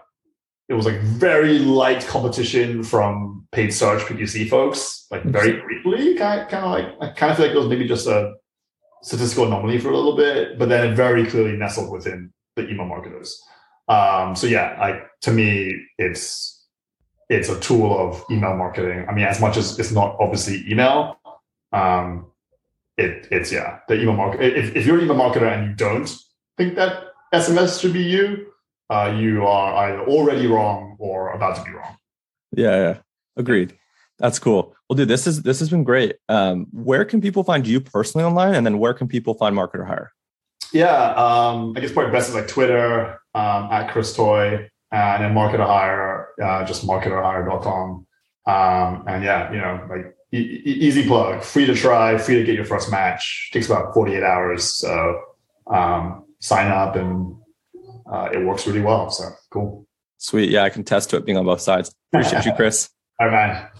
it 0.68 0.74
was 0.74 0.86
like 0.86 1.00
very 1.00 1.58
light 1.58 2.06
competition 2.06 2.82
from 2.82 3.46
paid 3.52 3.70
search 3.70 4.02
PPC 4.02 4.48
folks, 4.48 5.06
like 5.10 5.22
very 5.24 5.60
briefly, 5.60 6.14
kind 6.14 6.40
of, 6.40 6.48
kind 6.48 6.64
of 6.64 6.70
like 6.70 6.86
I 7.00 7.14
kind 7.14 7.30
of 7.30 7.36
feel 7.36 7.46
like 7.46 7.54
it 7.54 7.58
was 7.58 7.68
maybe 7.68 7.86
just 7.86 8.06
a 8.06 8.34
statistical 9.02 9.46
anomaly 9.46 9.78
for 9.78 9.90
a 9.90 9.96
little 9.96 10.16
bit, 10.16 10.58
but 10.58 10.68
then 10.68 10.86
it 10.86 10.94
very 10.94 11.26
clearly 11.26 11.56
nestled 11.56 11.90
within 11.90 12.32
the 12.56 12.68
email 12.68 12.86
marketers. 12.86 13.42
Um, 13.88 14.34
so 14.36 14.46
yeah, 14.46 14.76
like 14.80 15.02
to 15.22 15.32
me, 15.32 15.76
it's 15.98 16.66
it's 17.28 17.48
a 17.48 17.58
tool 17.60 17.98
of 17.98 18.24
email 18.30 18.56
marketing. 18.56 19.06
I 19.08 19.12
mean, 19.12 19.24
as 19.24 19.40
much 19.40 19.56
as 19.56 19.78
it's 19.78 19.92
not 19.92 20.16
obviously 20.20 20.64
email, 20.70 21.18
um, 21.72 22.30
it 22.96 23.26
it's 23.30 23.52
yeah, 23.52 23.80
the 23.88 24.00
email 24.00 24.14
market. 24.14 24.40
If, 24.40 24.76
if 24.76 24.86
you're 24.86 24.98
an 24.98 25.04
email 25.04 25.16
marketer 25.16 25.52
and 25.52 25.68
you 25.68 25.74
don't 25.74 26.10
think 26.56 26.76
that 26.76 27.11
SMS 27.32 27.80
should 27.80 27.92
be 27.92 28.02
you, 28.02 28.52
uh, 28.90 29.14
you 29.16 29.46
are 29.46 29.86
either 29.86 30.02
already 30.02 30.46
wrong 30.46 30.96
or 30.98 31.32
about 31.32 31.56
to 31.56 31.64
be 31.64 31.70
wrong. 31.70 31.96
Yeah, 32.54 32.76
yeah, 32.76 32.98
agreed. 33.36 33.76
That's 34.18 34.38
cool. 34.38 34.76
Well, 34.88 34.96
dude, 34.96 35.08
this 35.08 35.26
is 35.26 35.42
this 35.42 35.58
has 35.60 35.70
been 35.70 35.84
great. 35.84 36.16
Um, 36.28 36.66
where 36.72 37.04
can 37.04 37.20
people 37.20 37.42
find 37.42 37.66
you 37.66 37.80
personally 37.80 38.24
online, 38.24 38.54
and 38.54 38.66
then 38.66 38.78
where 38.78 38.94
can 38.94 39.08
people 39.08 39.34
find 39.34 39.56
MarketerHire? 39.56 40.08
Yeah, 40.72 41.12
um, 41.14 41.74
I 41.76 41.80
guess 41.80 41.92
probably 41.92 42.12
best 42.12 42.28
is 42.28 42.34
like 42.34 42.48
Twitter 42.48 43.18
um, 43.34 43.68
at 43.70 43.90
Chris 43.90 44.14
Toy, 44.14 44.68
and 44.90 45.24
then 45.24 45.34
MarketerHire, 45.34 46.26
uh, 46.42 46.64
just 46.64 46.86
marketerhire.com. 46.86 48.06
Um, 48.44 49.04
and 49.06 49.24
yeah, 49.24 49.50
you 49.50 49.58
know, 49.58 49.86
like 49.88 50.14
e- 50.32 50.62
easy 50.64 51.06
plug, 51.06 51.42
free 51.42 51.66
to 51.66 51.74
try, 51.74 52.18
free 52.18 52.36
to 52.36 52.44
get 52.44 52.54
your 52.54 52.64
first 52.64 52.90
match. 52.90 53.50
Takes 53.52 53.66
about 53.66 53.94
48 53.94 54.22
hours. 54.22 54.64
So 54.64 55.20
um, 55.66 56.24
sign 56.42 56.70
up 56.70 56.96
and 56.96 57.36
uh, 58.12 58.28
it 58.32 58.44
works 58.44 58.66
really 58.66 58.80
well. 58.80 59.10
So 59.10 59.30
cool. 59.50 59.86
Sweet. 60.18 60.50
Yeah, 60.50 60.64
I 60.64 60.70
can 60.70 60.84
test 60.84 61.10
to 61.10 61.16
it 61.16 61.24
being 61.24 61.38
on 61.38 61.46
both 61.46 61.60
sides. 61.60 61.94
Appreciate 62.12 62.44
you, 62.44 62.52
Chris. 62.56 62.90
All 63.20 63.28
right, 63.28 63.32
man. 63.32 63.62
All 63.64 63.70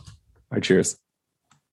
right, 0.53 0.63
cheers. 0.63 0.97